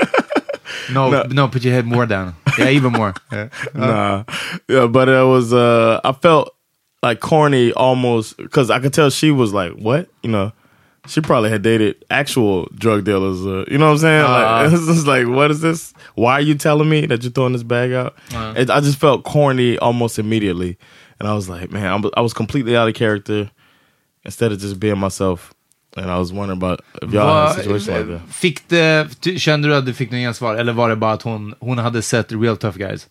[0.93, 2.33] No, no, put your head more down.
[2.57, 3.13] Yeah, even more.
[3.31, 3.47] Yeah.
[3.73, 4.23] nah,
[4.69, 5.51] yeah, but it was.
[5.53, 6.53] uh I felt
[7.03, 10.51] like corny almost because I could tell she was like, "What?" You know,
[11.07, 13.45] she probably had dated actual drug dealers.
[13.45, 14.25] Uh, you know what I'm saying?
[14.25, 14.29] Uh.
[14.29, 15.93] like, it's just like, what is this?
[16.15, 18.15] Why are you telling me that you're throwing this bag out?
[18.33, 18.53] Uh.
[18.57, 20.77] It, I just felt corny almost immediately,
[21.19, 23.49] and I was like, man, I'm, I was completely out of character
[24.23, 25.53] instead of just being myself.
[25.95, 28.29] And I was wondering about if y'all had a situation like that.
[28.29, 30.55] Fick det, kände du att du fick något gensvar?
[30.55, 33.07] Eller var det bara att hon, hon hade sett Real Tough Guys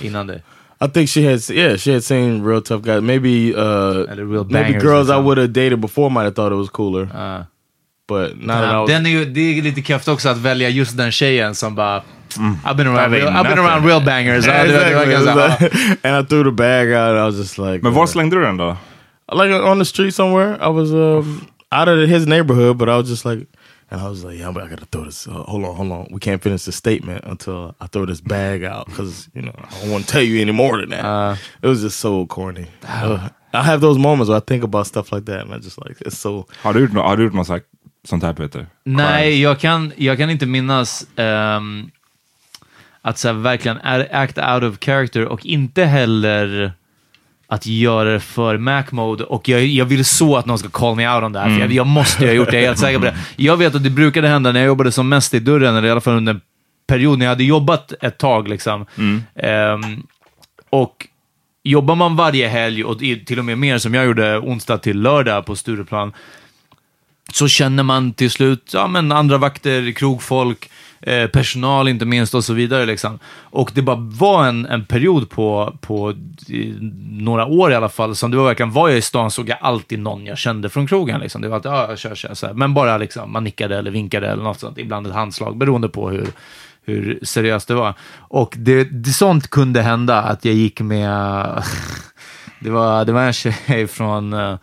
[0.00, 0.42] innan det?
[0.82, 3.02] I think she had, yeah, she had seen real tough guys.
[3.02, 6.70] Maybe, uh, real maybe girls I would have dated before might have thought it was
[6.70, 7.02] cooler.
[7.14, 7.44] Uh.
[8.08, 10.36] But not that I Ja, was, den är ju, det är lite kräft också att
[10.38, 12.02] välja just den tjejen som bara
[12.64, 14.46] I've been around, That real, ain't I've been around real bangers.
[14.48, 15.12] Ja, det var- det var Exactly.
[15.12, 17.16] ganska- It was like- and I threw the bag out.
[17.16, 18.76] I was just like, Men uh, var slängde du den då?
[19.32, 20.56] like on the street somewhere.
[20.60, 23.46] I was um, out of his neighborhood, but I was just like,
[23.90, 25.26] and I was like, yeah, but I gotta throw this.
[25.26, 26.06] Uh, hold on, hold on.
[26.12, 29.80] We can't finish the statement until I throw this bag out because you know I
[29.82, 31.04] don't want to tell you any more than that.
[31.04, 32.66] Uh, it was just so corny.
[32.84, 35.78] Uh, I have those moments where I think about stuff like that, and I just
[35.78, 36.46] like it's so.
[36.62, 37.62] Har du gjort, nå- har du gjort något så här-
[38.04, 38.66] sånt här Peter?
[38.84, 41.90] Nej, jag kan, jag kan inte minnas ehm,
[43.02, 43.78] att så här, verkligen
[44.12, 46.72] act out of character och inte heller
[47.50, 49.24] att göra det för Mac-mode.
[49.24, 51.60] Och jag, jag vill så att någon ska call me out on det här, för
[51.60, 53.16] jag, jag måste ha gjort det, jag är helt säker på det.
[53.36, 55.90] Jag vet att det brukade hända när jag jobbade som mest i dörren, eller i
[55.90, 56.40] alla fall under en
[56.88, 58.48] period när jag hade jobbat ett tag.
[58.48, 58.86] Liksom.
[59.34, 60.02] Ehm,
[60.70, 61.06] och
[61.64, 65.46] jobbar man varje helg, och till och med mer som jag gjorde onsdag till lördag
[65.46, 66.12] på Stureplan,
[67.32, 70.70] så känner man till slut ja, men andra vakter, krogfolk,
[71.00, 72.86] eh, personal inte minst och så vidare.
[72.86, 73.18] Liksom.
[73.42, 76.14] Och det bara var en, en period på, på
[76.48, 76.74] i,
[77.10, 79.58] några år i alla fall som det var verkligen, var jag i stan såg jag
[79.60, 81.20] alltid någon jag kände från krogen.
[81.20, 81.42] Liksom.
[81.42, 82.54] Det var alltid, ja, jag kör, kör, så här.
[82.54, 86.10] Men bara liksom, man nickade eller vinkade eller något sånt, ibland ett handslag, beroende på
[86.10, 86.28] hur,
[86.84, 87.94] hur seriöst det var.
[88.18, 91.62] Och det, det, sånt kunde hända, att jag gick med,
[92.60, 94.56] det var, det var en tjej från eh,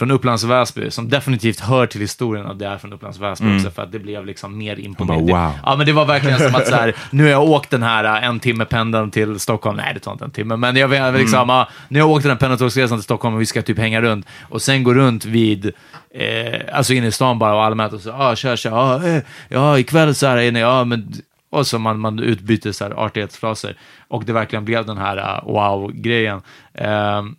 [0.00, 3.56] från Upplands Väsby, som definitivt hör till historien att det är från Upplands Väsby Mm.
[3.56, 5.32] också, för att det blev liksom mer imponerande.
[5.32, 5.52] wow.
[5.64, 8.04] Ja, men det var verkligen som att så här, nu har jag åkt den här
[8.04, 11.14] äh, en timme pendeln till Stockholm, nej det tar inte en timme, men jag vet
[11.14, 11.48] liksom, Mm.
[11.56, 14.00] ja, nu har jag åkt den här pendeltågsresan till Stockholm och vi ska typ hänga
[14.02, 15.72] runt, och sen gå runt vid,
[16.14, 19.22] eh, alltså inne i stan bara och allmänt och så, ja, kör, kör, ja, eh,
[19.48, 21.12] ja, ikväll så här är ni, ja, men
[21.52, 23.76] och så man, man utbyter så här artighetsfraser.
[24.08, 26.42] Och det verkligen blev den här äh, wow-grejen.
[26.74, 27.36] Ehm,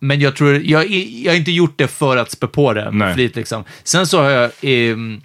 [0.00, 2.94] men jag tror, jag, jag har inte gjort det för att spä på det med
[2.94, 3.14] Nej.
[3.14, 3.64] flit liksom.
[3.84, 5.20] Sen så har jag, ehm,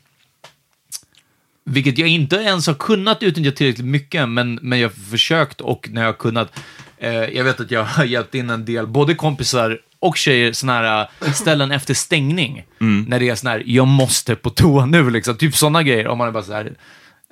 [1.66, 5.90] vilket jag inte ens har kunnat utnyttja tillräckligt mycket, men, men jag har försökt och
[5.92, 6.60] när jag har kunnat,
[6.98, 10.74] eh, jag vet att jag har hjälpt in en del, både kompisar och tjejer, såna
[10.74, 12.64] här äh, ställen efter stängning.
[13.08, 15.38] När det är sån här, jag måste på toa nu, liksom.
[15.38, 16.08] Typ sådana grejer.
[16.08, 16.74] Om man är bara så här,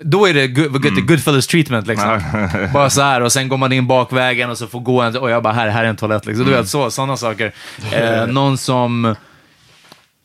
[0.01, 2.21] då är det good, get the Goodfellas treatment liksom.
[2.73, 5.29] bara så här och sen går man in bakvägen och så får gå en, och
[5.29, 6.45] jag bara, här, här är en toalett liksom.
[6.45, 7.53] Du vet, så, sådana saker.
[7.91, 9.15] Eh, någon som,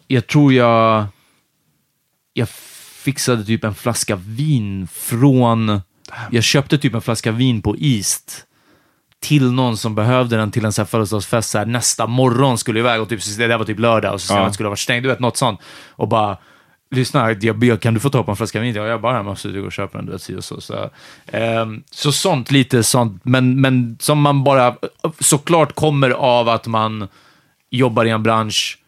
[0.08, 1.06] jag tror jag,
[2.32, 2.48] jag
[3.04, 5.80] fixade typ en flaska vin från,
[6.30, 8.44] jag köpte typ en flaska vin på East
[9.20, 13.00] till någon som behövde den till en så födelsedagsfest så här, nästa morgon skulle iväg
[13.00, 14.52] och typ, det där var typ lördag och systemet Ja.
[14.52, 15.60] skulle ha varit stängt, du vet något sånt.
[15.90, 16.38] Och bara,
[16.90, 18.74] lyssna, jag, kan du få ta på en flaska vin?
[18.74, 20.60] Ja, jag bara, jag måste gå och köpa den, du vet, si och så.
[20.60, 20.90] Så,
[21.26, 24.76] ehm, så sånt, lite sånt, men, men som man bara
[25.20, 27.08] såklart kommer av att man
[27.70, 28.78] jobbar i en bransch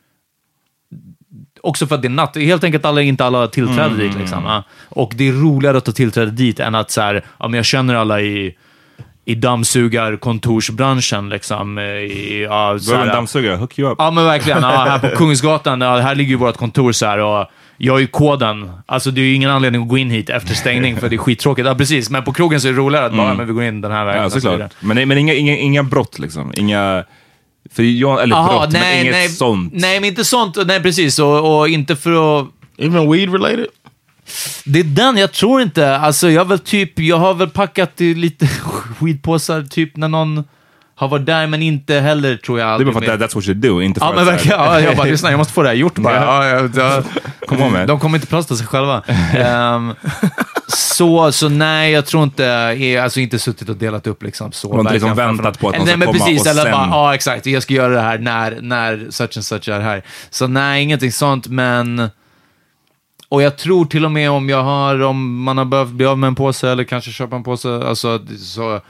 [1.60, 2.36] Också för att det är natt.
[2.36, 3.98] Helt enkelt alla, inte alla har tillträde Mm.
[3.98, 4.14] dit.
[4.18, 4.62] Liksom.
[4.88, 7.64] Och det är roligare att ta tillträde dit än att så här, ja, men jag
[7.64, 8.56] känner alla i,
[9.24, 11.28] i dammsugarkontorsbranschen.
[11.28, 13.96] Liksom, i, ja, så en dammsugare, hook you up.
[13.98, 14.62] Ja, men verkligen.
[14.62, 17.46] Ja, här på Kungsgatan, ja, här ligger ju vårt kontor så här och
[17.76, 18.70] jag har ju koden.
[18.86, 21.18] Alltså det är ju ingen anledning att gå in hit efter stängning för det är
[21.18, 21.66] skittråkigt.
[21.66, 22.10] Ja, precis.
[22.10, 23.36] Men på krogen så är det roligare att bara, Mm.
[23.36, 24.20] men vi går in den här vägen.
[24.20, 24.52] Ja, och så vidare.
[24.54, 24.74] såklart.
[24.80, 26.52] Men, nej, men inga, inga, inga brott liksom.
[26.56, 27.04] Inga...
[27.72, 29.72] För jag, eller Aha, brott, men inget nej, sånt.
[29.74, 30.56] Nej, men inte sånt.
[30.66, 31.18] Nej, precis.
[31.18, 32.46] Och, och inte för att...
[32.78, 33.66] Even weed related?
[34.64, 35.96] Det är den, jag tror inte.
[35.96, 38.46] Alltså, jag har väl typ, jag har väl packat i lite
[38.98, 40.44] skitpåsar typ när någon
[40.98, 43.48] har varit där, men inte heller tror jag Det är bara för att that's what
[43.48, 44.16] you do, inte för Ja, att...
[44.16, 44.58] men verkligen.
[44.58, 46.14] Ja, jag bara, lyssna, jag måste få det här gjort bara.
[46.24, 47.02] Ja, ja, ja.
[47.46, 47.86] Come on, man.
[47.86, 49.02] De kommer inte plåstra sig själva.
[49.36, 49.94] Ehm,
[50.68, 54.76] så, så nej, jag tror inte, jag, alltså inte suttit och delat upp liksom så.
[54.76, 55.86] Du har liksom väntat på att någon.
[55.86, 58.58] ska komma precis, och eller sen- bara, ja exakt, jag ska göra det här när,
[58.60, 60.02] när such and such är här.
[60.30, 62.10] Så nej, ingenting sånt, men...
[63.28, 66.18] Och jag tror till och med om jag har, om man har behövt bli av
[66.18, 68.80] med en påse eller kanske köpa en påse, alltså så...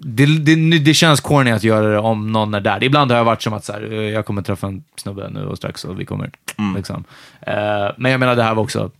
[0.00, 2.84] Det, det, det känns corny att göra det om någon är där.
[2.84, 5.44] Ibland har jag varit som att så här, eh, jag kommer träffa en snubbe nu
[5.44, 6.30] och strax och vi kommer...
[6.76, 7.04] Liksom.
[7.40, 7.54] Eh,
[7.96, 8.90] men jag menar, det här var också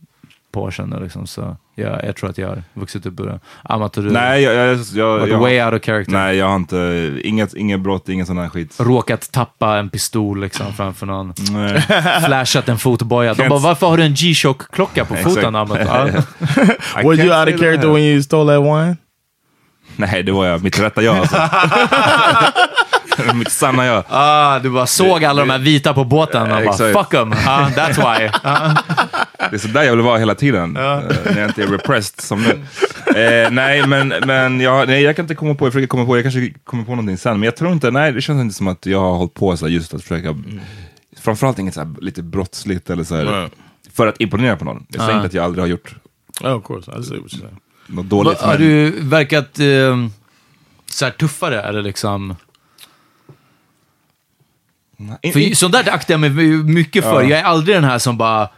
[0.51, 3.39] på år sedan liksom, så jag, jag tror att jag har vuxit upp ur det.
[3.63, 4.55] Amat, har du Nej, jag...
[4.55, 6.13] jag, jag, jag way out of character?
[6.13, 7.11] Nej, jag har inte...
[7.23, 8.75] Inget, inget brott, ingen sån här skit.
[8.79, 11.33] Råkat tappa en pistol liksom framför någon.
[11.51, 11.81] Nej.
[12.25, 13.33] Flashat en fotboja.
[13.33, 15.79] De bara, varför har du en G-Shock-klocka på foten, Amat?
[15.85, 16.07] Ja.
[17.01, 18.97] I Were you out of character when you stole that wine?
[19.95, 20.63] Nej, det var jag.
[20.63, 21.37] Mitt rätta jag alltså.
[23.33, 24.03] Mitt sanna jag.
[24.09, 26.93] Ah, du bara såg alla de här vita på båten och bara, Exakt.
[26.97, 27.31] fuck them.
[27.31, 28.29] Ah, that's why.
[28.43, 28.75] Ah.
[29.49, 30.77] Det är så där jag vill vara hela tiden.
[30.77, 30.81] eh,
[31.25, 32.49] när jag inte är repressed som nu.
[33.21, 36.17] Eh, nej, men, men jag, nej, jag kan inte komma på, jag försöker komma på,
[36.17, 37.39] jag kanske kommer på någonting sen.
[37.39, 39.67] Men jag tror inte, nej det känns inte som att jag har hållit på så
[39.67, 40.35] just att försöka,
[41.21, 43.49] framförallt inget så här, lite brottsligt eller så här, Nej.
[43.93, 44.85] för att imponera på någon.
[44.89, 45.15] Jag säger Ah.
[45.15, 45.95] inte att jag aldrig har gjort.
[46.41, 46.91] Oh, of course.
[46.99, 47.57] I see what you're saying.
[47.87, 48.39] Något dåligt.
[48.39, 50.07] Har men- du verkat eh,
[50.85, 51.61] så här tuffare?
[51.61, 52.35] Eller liksom...
[55.33, 56.29] För sånt där aktar jag mig
[56.63, 57.21] mycket för.
[57.21, 57.29] Ja.
[57.29, 58.49] Jag är aldrig den här som bara,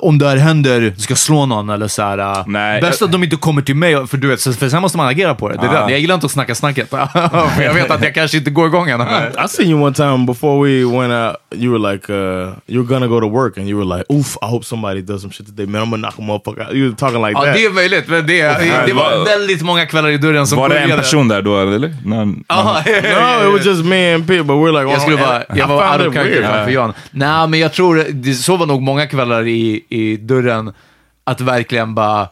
[0.00, 2.18] om det här händer, ska slå någon eller så här.
[2.18, 4.98] äh, Nej, bäst att de inte kommer till mig, för du vet, för sen måste
[4.98, 5.54] man agera på det.
[5.54, 5.80] det är Ja.
[5.80, 5.88] den.
[5.90, 8.90] Jag gillar inte att snacka snacket, för jag vet att jag kanske inte går igång
[8.90, 9.00] än.
[9.44, 11.36] I seen you one time before we went out.
[11.62, 12.18] You were like, uh,
[12.66, 15.20] you were gonna go to work, and you were like, "Oof, I hope somebody does
[15.22, 15.82] some shit today, man.
[15.82, 17.54] I'm gonna knock a motherfucker out." You were talking like Ja, that.
[17.54, 18.42] det är möjligt, men det,
[18.86, 21.94] det var väldigt många kvällar i dörren som Var det en person där då, eller?
[22.04, 25.20] Någon, Jaha, no, it was just me and Pete, but we're like, Jag skulle oh,
[25.20, 26.52] vara, and I jag var found out it of character weird.
[26.54, 26.92] framför Jan.
[27.10, 29.57] Nej, men jag tror, det, så var nog många kvällar i,
[29.88, 30.72] i dörren,
[31.24, 32.28] att verkligen bara,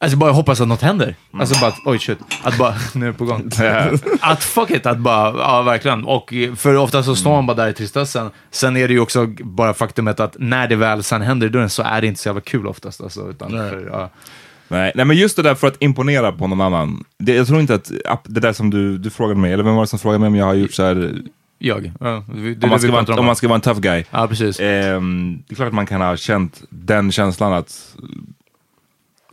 [0.00, 1.16] alltså bara hoppas att något händer.
[1.32, 3.50] Alltså bara, att, oj shit, att bara, nu är det på gång.
[4.20, 6.04] att fuck it, att bara, ja verkligen.
[6.04, 8.30] Och för ofta så står man bara där i tristessen.
[8.50, 11.70] Sen är det ju också bara faktumet att när det väl sen händer i dörren
[11.70, 13.00] så är det inte så jävla kul oftast.
[13.00, 14.10] Alltså, utan för, ja.
[14.68, 17.04] Nej, nej, men just det där för att imponera på någon annan.
[17.18, 19.82] Det, jag tror inte att det där som du, du frågade mig, eller vem var
[19.82, 21.14] det som frågade mig om jag har gjort så här...
[21.58, 21.92] Jag.
[22.00, 23.26] Ja, det om, man ska vara, om.
[23.26, 24.04] man ska vara en tough guy.
[24.10, 24.60] Ja, precis.
[24.60, 27.96] Ehm, det är klart att man kan ha känt den känslan att...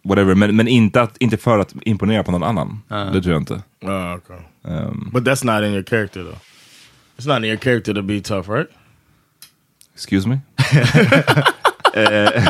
[0.04, 2.82] Whatever, men, men inte, att, inte för att imponera på någon annan.
[2.88, 3.62] Det tror jag inte.
[3.82, 4.38] Oh, okay.
[4.66, 6.40] Ehm, But that's not in your character, though.
[7.18, 8.68] It's not in your character to be tough, right?
[9.94, 10.40] excuse me?
[11.94, 12.04] Eh,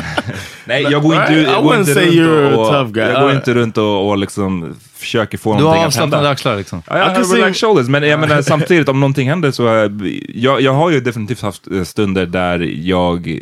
[0.64, 3.04] nej, jag går inte, jag går inte runt och, tough guy.
[3.08, 6.30] Jag går inte runt och, och liksom försöker få Du har någonting att avslappnade hända.
[6.30, 6.82] axlar liksom.
[6.86, 9.92] Ja, jag I har relaxed shoulders, men jag menar samtidigt om någonting händer så, är-
[10.34, 13.38] jag, jag har ju definitivt haft eh, stunder där jag,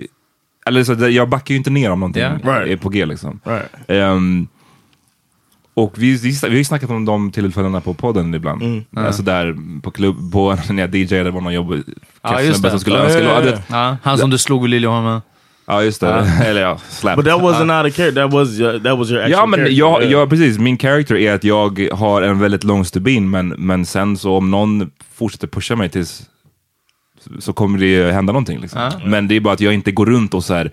[0.67, 2.23] eller så, där jag backar ju inte ner om någonting.
[2.23, 2.69] Right.
[2.69, 3.41] är på G liksom.
[3.45, 3.69] Right.
[3.89, 4.49] Ehm,
[5.75, 8.63] och vi, vi, vi har ju snackat om de tillfällena på podden ibland.
[8.63, 8.85] Mm.
[8.97, 11.75] Alltså där på klubb, på, när jag DJade var någon jobb,
[12.43, 12.71] just det.
[12.71, 13.45] som skulle Ja, önska ja, låt.
[13.45, 13.51] ja.
[13.51, 15.21] Ja, du Ja, han som du slog i Liljeholmen.
[15.71, 16.07] Ja, just det.
[16.45, 17.17] Eller ja, slap.
[17.17, 18.23] But that wasn't out of character.
[18.23, 19.79] That was your, that was your actual Ja, men character.
[19.79, 20.13] jag, Yeah.
[20.13, 20.59] jag, precis.
[20.59, 24.51] Min character är att jag har en väldigt lång stubin, men, men sen så om
[24.51, 26.23] någon fortsätter pusha mig tills
[27.39, 28.61] så kommer det hända någonting.
[28.61, 28.81] Liksom.
[28.81, 28.91] Ja.
[29.05, 30.71] Men det är bara att jag inte går runt och så här,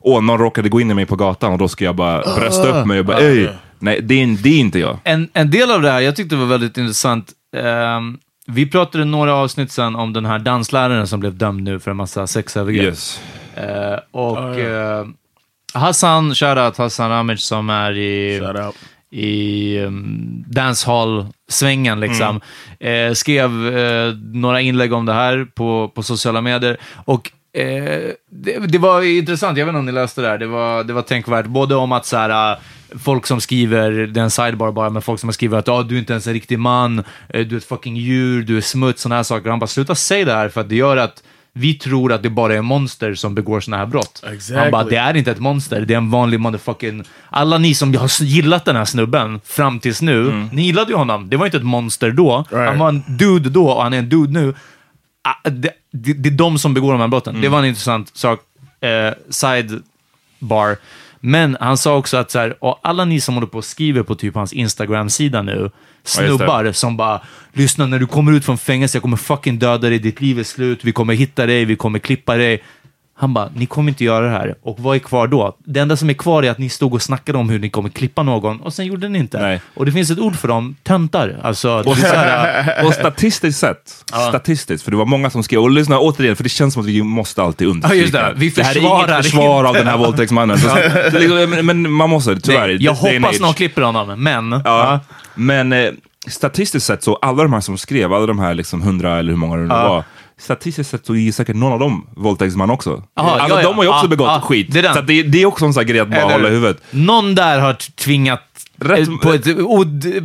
[0.00, 2.68] åh, någon råkade gå in i mig på gatan och då ska jag bara brösta
[2.80, 3.50] upp mig och bara, ej.
[3.78, 4.98] Nej, det är, det är inte jag.
[5.04, 7.32] En, en del av det här, jag tyckte det var väldigt intressant.
[7.56, 11.90] Ehm, vi pratade några avsnitt sen om den här dansläraren som blev dömd nu för
[11.90, 12.84] en massa sexövergrepp.
[12.84, 13.20] Yes.
[13.56, 15.06] Eh, och eh,
[15.74, 18.42] Hassan, shoutout Hassan Ramic som är i,
[19.10, 22.40] i um, dancehall-svängen liksom.
[22.80, 23.10] Mm.
[23.10, 26.76] Eh, skrev eh, några inlägg om det här på, på sociala medier.
[27.04, 30.46] Och eh, det, det var intressant, jag vet inte om ni läste det här, det
[30.46, 31.46] var, det var tänkvärt.
[31.46, 32.58] Både om att så här, eh,
[32.98, 35.94] folk som skriver, det är en sidebar bara, men folk som skriver att ah, du
[35.94, 39.16] är inte ens en riktig man, du är ett fucking djur, du är smuts, sådana
[39.16, 39.50] här saker.
[39.50, 41.22] Han bara, sluta säga det här för att det gör att
[41.56, 44.22] vi tror att det bara är monster som begår sådana här brott.
[44.26, 44.56] Exactly.
[44.56, 47.04] Han bara, det är inte ett monster, det är en vanlig motherfucking...
[47.30, 51.28] Alla ni som har gillat den här snubben fram tills nu, ni gillade ju honom.
[51.30, 52.44] Det var inte ett monster då.
[52.50, 52.68] Right.
[52.68, 54.54] Han var en dude då och han är en dude nu.
[55.22, 57.40] Ah, Det, det, det är de som begår de här brotten.
[57.40, 58.40] Det var en intressant sak.
[58.80, 60.76] Eh, sidebar.
[61.20, 64.02] Men han sa också att så här, och alla ni som håller på och skriver
[64.02, 65.70] på typ hans Instagram-sida nu,
[66.04, 67.20] snubbar som bara
[67.52, 70.44] “Lyssna, när du kommer ut från fängelse, jag kommer fucking döda dig, ditt liv är
[70.44, 72.62] slut, vi kommer hitta dig, vi kommer klippa dig”.
[73.16, 74.54] Han bara, ni kommer inte göra det här.
[74.62, 75.56] Och vad är kvar då?
[75.64, 77.88] Det enda som är kvar är att ni stod och snackade om hur ni kommer
[77.88, 79.40] klippa någon och sen gjorde ni inte.
[79.42, 79.60] Nej.
[79.74, 81.36] Och det finns ett ord för dem, töntar.
[81.42, 85.98] Alltså, så här, Och statistiskt sett, statistiskt, för det var många som skrev, och lyssna
[85.98, 88.18] återigen, för det känns som att vi måste alltid understryka.
[88.18, 88.34] Ja, det.
[88.36, 90.58] Vi det här är inget försvar av den här våldtäktsmannen.
[91.50, 92.66] Men, men man måste, tyvärr.
[92.66, 94.50] nej, jag hoppas någon klipper honom, men...
[94.50, 95.00] Ja, ja.
[95.34, 95.90] men eh,
[96.28, 99.38] statistiskt sett så, alla de här som skrev, alla de här liksom hundra eller hur
[99.38, 99.88] många det nu Ja.
[99.88, 100.04] var,
[100.40, 103.02] statistiskt sett så är säkert någon av dem våldtäktsman också.
[103.16, 103.68] Aha, alltså ja, ja.
[103.68, 104.66] de har ju också Ja, begått ja, skit.
[104.70, 106.52] det är så det, det är också en sån grej att bara Eller- hålla i
[106.52, 106.82] huvudet.
[106.90, 107.72] Någon där har
[108.04, 108.40] tvingat,
[108.80, 109.46] Rätt- eh, på ett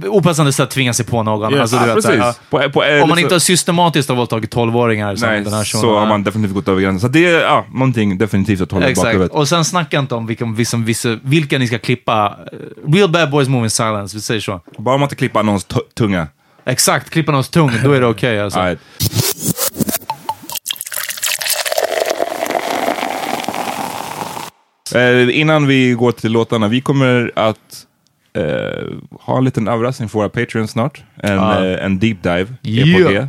[0.05, 1.51] opassande sätt tvingat sig på någon.
[1.53, 1.61] Yes.
[1.61, 2.39] Alltså, Ja, du vet, här, precis.
[2.49, 2.59] ja.
[2.59, 5.53] På, på, eh, Om man så- inte har systematiskt har våldtagit 12-åringar som Nej, den
[5.53, 6.99] här så har man definitivt gått över gränsen.
[6.99, 9.31] Så det är ja, någonting definitivt att hålla i bakhuvudet.
[9.31, 10.45] Och sen snacka inte om vilka,
[10.85, 12.37] vissa, vilka ni ska klippa.
[12.51, 14.61] Eh, Real bad boys move in silence, vi säger så.
[14.77, 16.27] Bara man inte klippa någons tu- tunga.
[16.65, 18.59] Exakt, klippa någons tung, då är det okej alltså.
[24.95, 27.85] Eh, innan vi går till låtarna, vi kommer att
[28.33, 28.43] eh,
[29.21, 31.03] ha en liten överraskning för våra Patreons snart.
[31.23, 31.65] En, Ja.
[31.65, 33.03] eh, en deep dive är Yeah.
[33.07, 33.27] på G.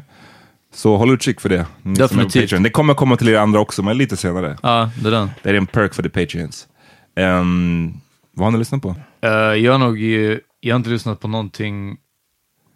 [0.75, 1.67] Så håll utkik för det.
[1.83, 2.63] Definitivt.
[2.63, 4.57] Det kommer komma till er andra också, men lite senare.
[4.63, 5.29] Ja, det är.
[5.43, 6.67] Det är en perk för the Patreons.
[7.21, 8.01] Um,
[8.37, 8.95] vad har ni lyssnat på?
[9.23, 11.97] Eh, jag har nog, eh, jag har inte lyssnat på någonting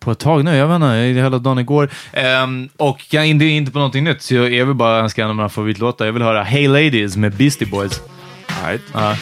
[0.00, 0.56] på ett tag nu.
[0.56, 1.90] Jag vet inte, jag hela dagen igår.
[2.12, 5.30] Ehm, och jag är inte, inte på någonting nytt, så jag vill bara önska en
[5.30, 6.04] av mina favoritlåtar.
[6.06, 8.00] Jag vill höra Hey Ladies med Beastie Boys.
[8.56, 8.80] Alright.
[8.94, 9.16] Uh.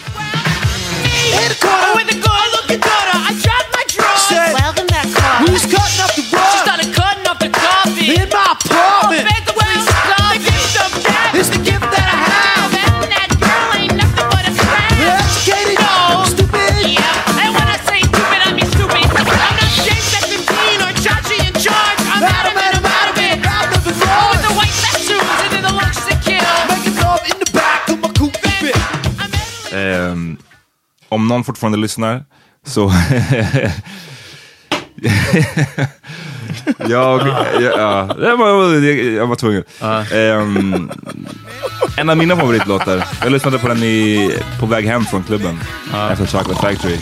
[31.12, 32.24] Om någon fortfarande lyssnar
[32.66, 32.92] så...
[36.76, 37.26] jag,
[37.60, 39.64] ja, jag, var, jag, jag var tvungen.
[40.14, 40.90] Ehm,
[41.96, 45.60] en av mina favoritlåtar, jag lyssnade på den i, på väg hem från klubben
[46.10, 46.98] efter Chocolate Factory.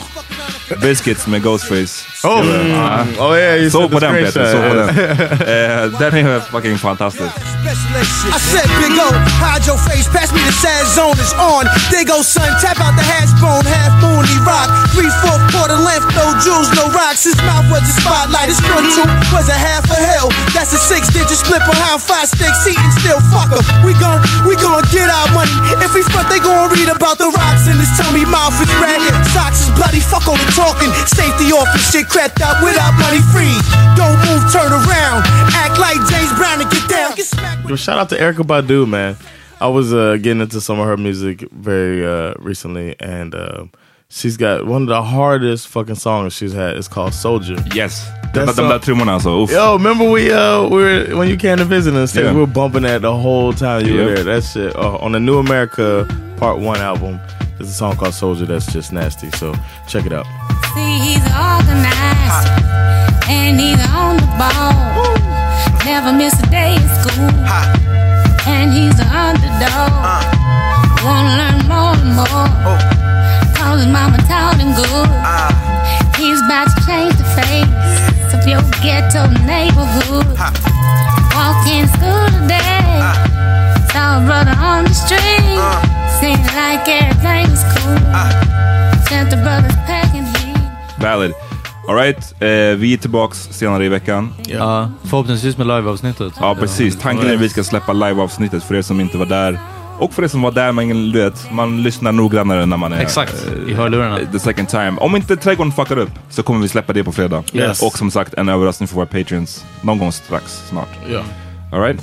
[0.81, 1.95] Biscuits med Ghostface.
[2.25, 2.71] Oh, mm.
[2.71, 3.05] ja.
[3.19, 4.89] Oh, yeah, you Så said på this den great Peter, shit, så på den.
[5.55, 7.35] Eh, den är fucking fantastisk.
[8.37, 9.09] I said, Big O,
[9.43, 11.65] hide your face, pass me the sad zone is on.
[11.91, 14.69] There go son, tap out the hash bone, half moon, he rock.
[14.95, 17.25] Three fourth quarter length, no jewels, no rocks.
[17.25, 20.29] His mouth was a spotlight, his front tooth was a half a hell.
[20.55, 23.65] That's a six digit split behind five sticks, eating still fuck 'em.
[23.85, 25.53] We gon' we gon' get our money.
[25.85, 29.15] If we front, they gon' read about the rocks in his tummy, mouth is ragged,
[29.35, 30.91] socks is bloody, fuck all the talking.
[31.07, 33.55] Safety office shit cracked up without money free.
[33.97, 35.23] Don't move, turn around,
[35.55, 37.15] act like James Brown and get down.
[37.17, 37.69] Get smacked.
[37.69, 39.17] Yo, shout out to Erica Badu, man.
[39.61, 43.65] I was uh, getting into some of her music very uh, recently, and uh,
[44.09, 46.77] she's got one of the hardest fucking songs she's had.
[46.77, 47.57] It's called Soldier.
[47.75, 48.09] Yes.
[48.33, 49.43] That's De, de där song- trummorna alltså.
[49.43, 49.51] Uff.
[49.51, 52.15] Yo, remember we uh we were when you came to visit us?
[52.17, 52.33] Yeah.
[52.33, 54.25] We were bumping that the whole time you were there.
[54.25, 57.19] That shit uh, on the New America Part One album.
[57.61, 59.31] There's a song called Soldier that's just nasty.
[59.33, 59.55] So
[59.87, 60.25] check it out.
[60.73, 62.49] See, he's organized
[63.29, 65.13] and he's on the ball.
[65.85, 67.29] Never miss a day in school.
[68.49, 70.25] And he's an underdog.
[71.05, 72.81] Wanna learn more and more.
[73.53, 75.13] Cause his mama taught him good.
[76.17, 80.33] He's about to change the face of your ghetto neighborhood.
[81.37, 83.40] Walk in school today.
[83.93, 85.61] Saw a brother on the street.
[86.21, 87.99] Seemed like everything was cool.
[89.09, 90.57] Sent the brothers packing heat.
[91.01, 91.33] Valid.
[91.89, 94.35] Alright, eh, vi är tillbaks senare i veckan.
[94.47, 96.33] Ja, förhoppningsvis med liveavsnittet.
[96.41, 96.99] Ja, precis.
[96.99, 99.59] Tanken är att vi ska släppa liveavsnittet för er som inte var där.
[99.99, 103.01] Och för er som var där, men du vet, man lyssnar noggrannare när man är...
[103.01, 104.19] Exakt, eh, i hörlurarna.
[104.33, 104.93] The second time.
[105.01, 107.43] Om inte trädgården fuckar upp så kommer vi släppa det på fredag.
[107.53, 107.83] Yes.
[107.83, 110.89] Och som sagt, en överraskning för våra patreons någon gång strax, snart.
[111.13, 111.23] Ja.
[111.73, 112.01] Alright?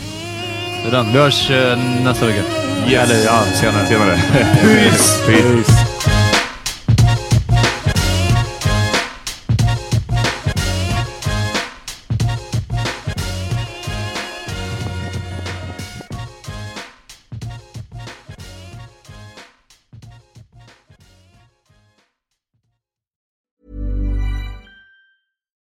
[0.88, 1.13] Det är den.
[1.13, 2.43] Vi hörs eh, nästa vecka.
[2.89, 3.11] Yes.
[3.11, 3.88] Eller ja, senare.
[3.88, 4.17] Senare.
[4.61, 5.25] Peace.
[5.25, 5.71] Peace.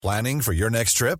[0.01, 1.19] Planning for your next trip?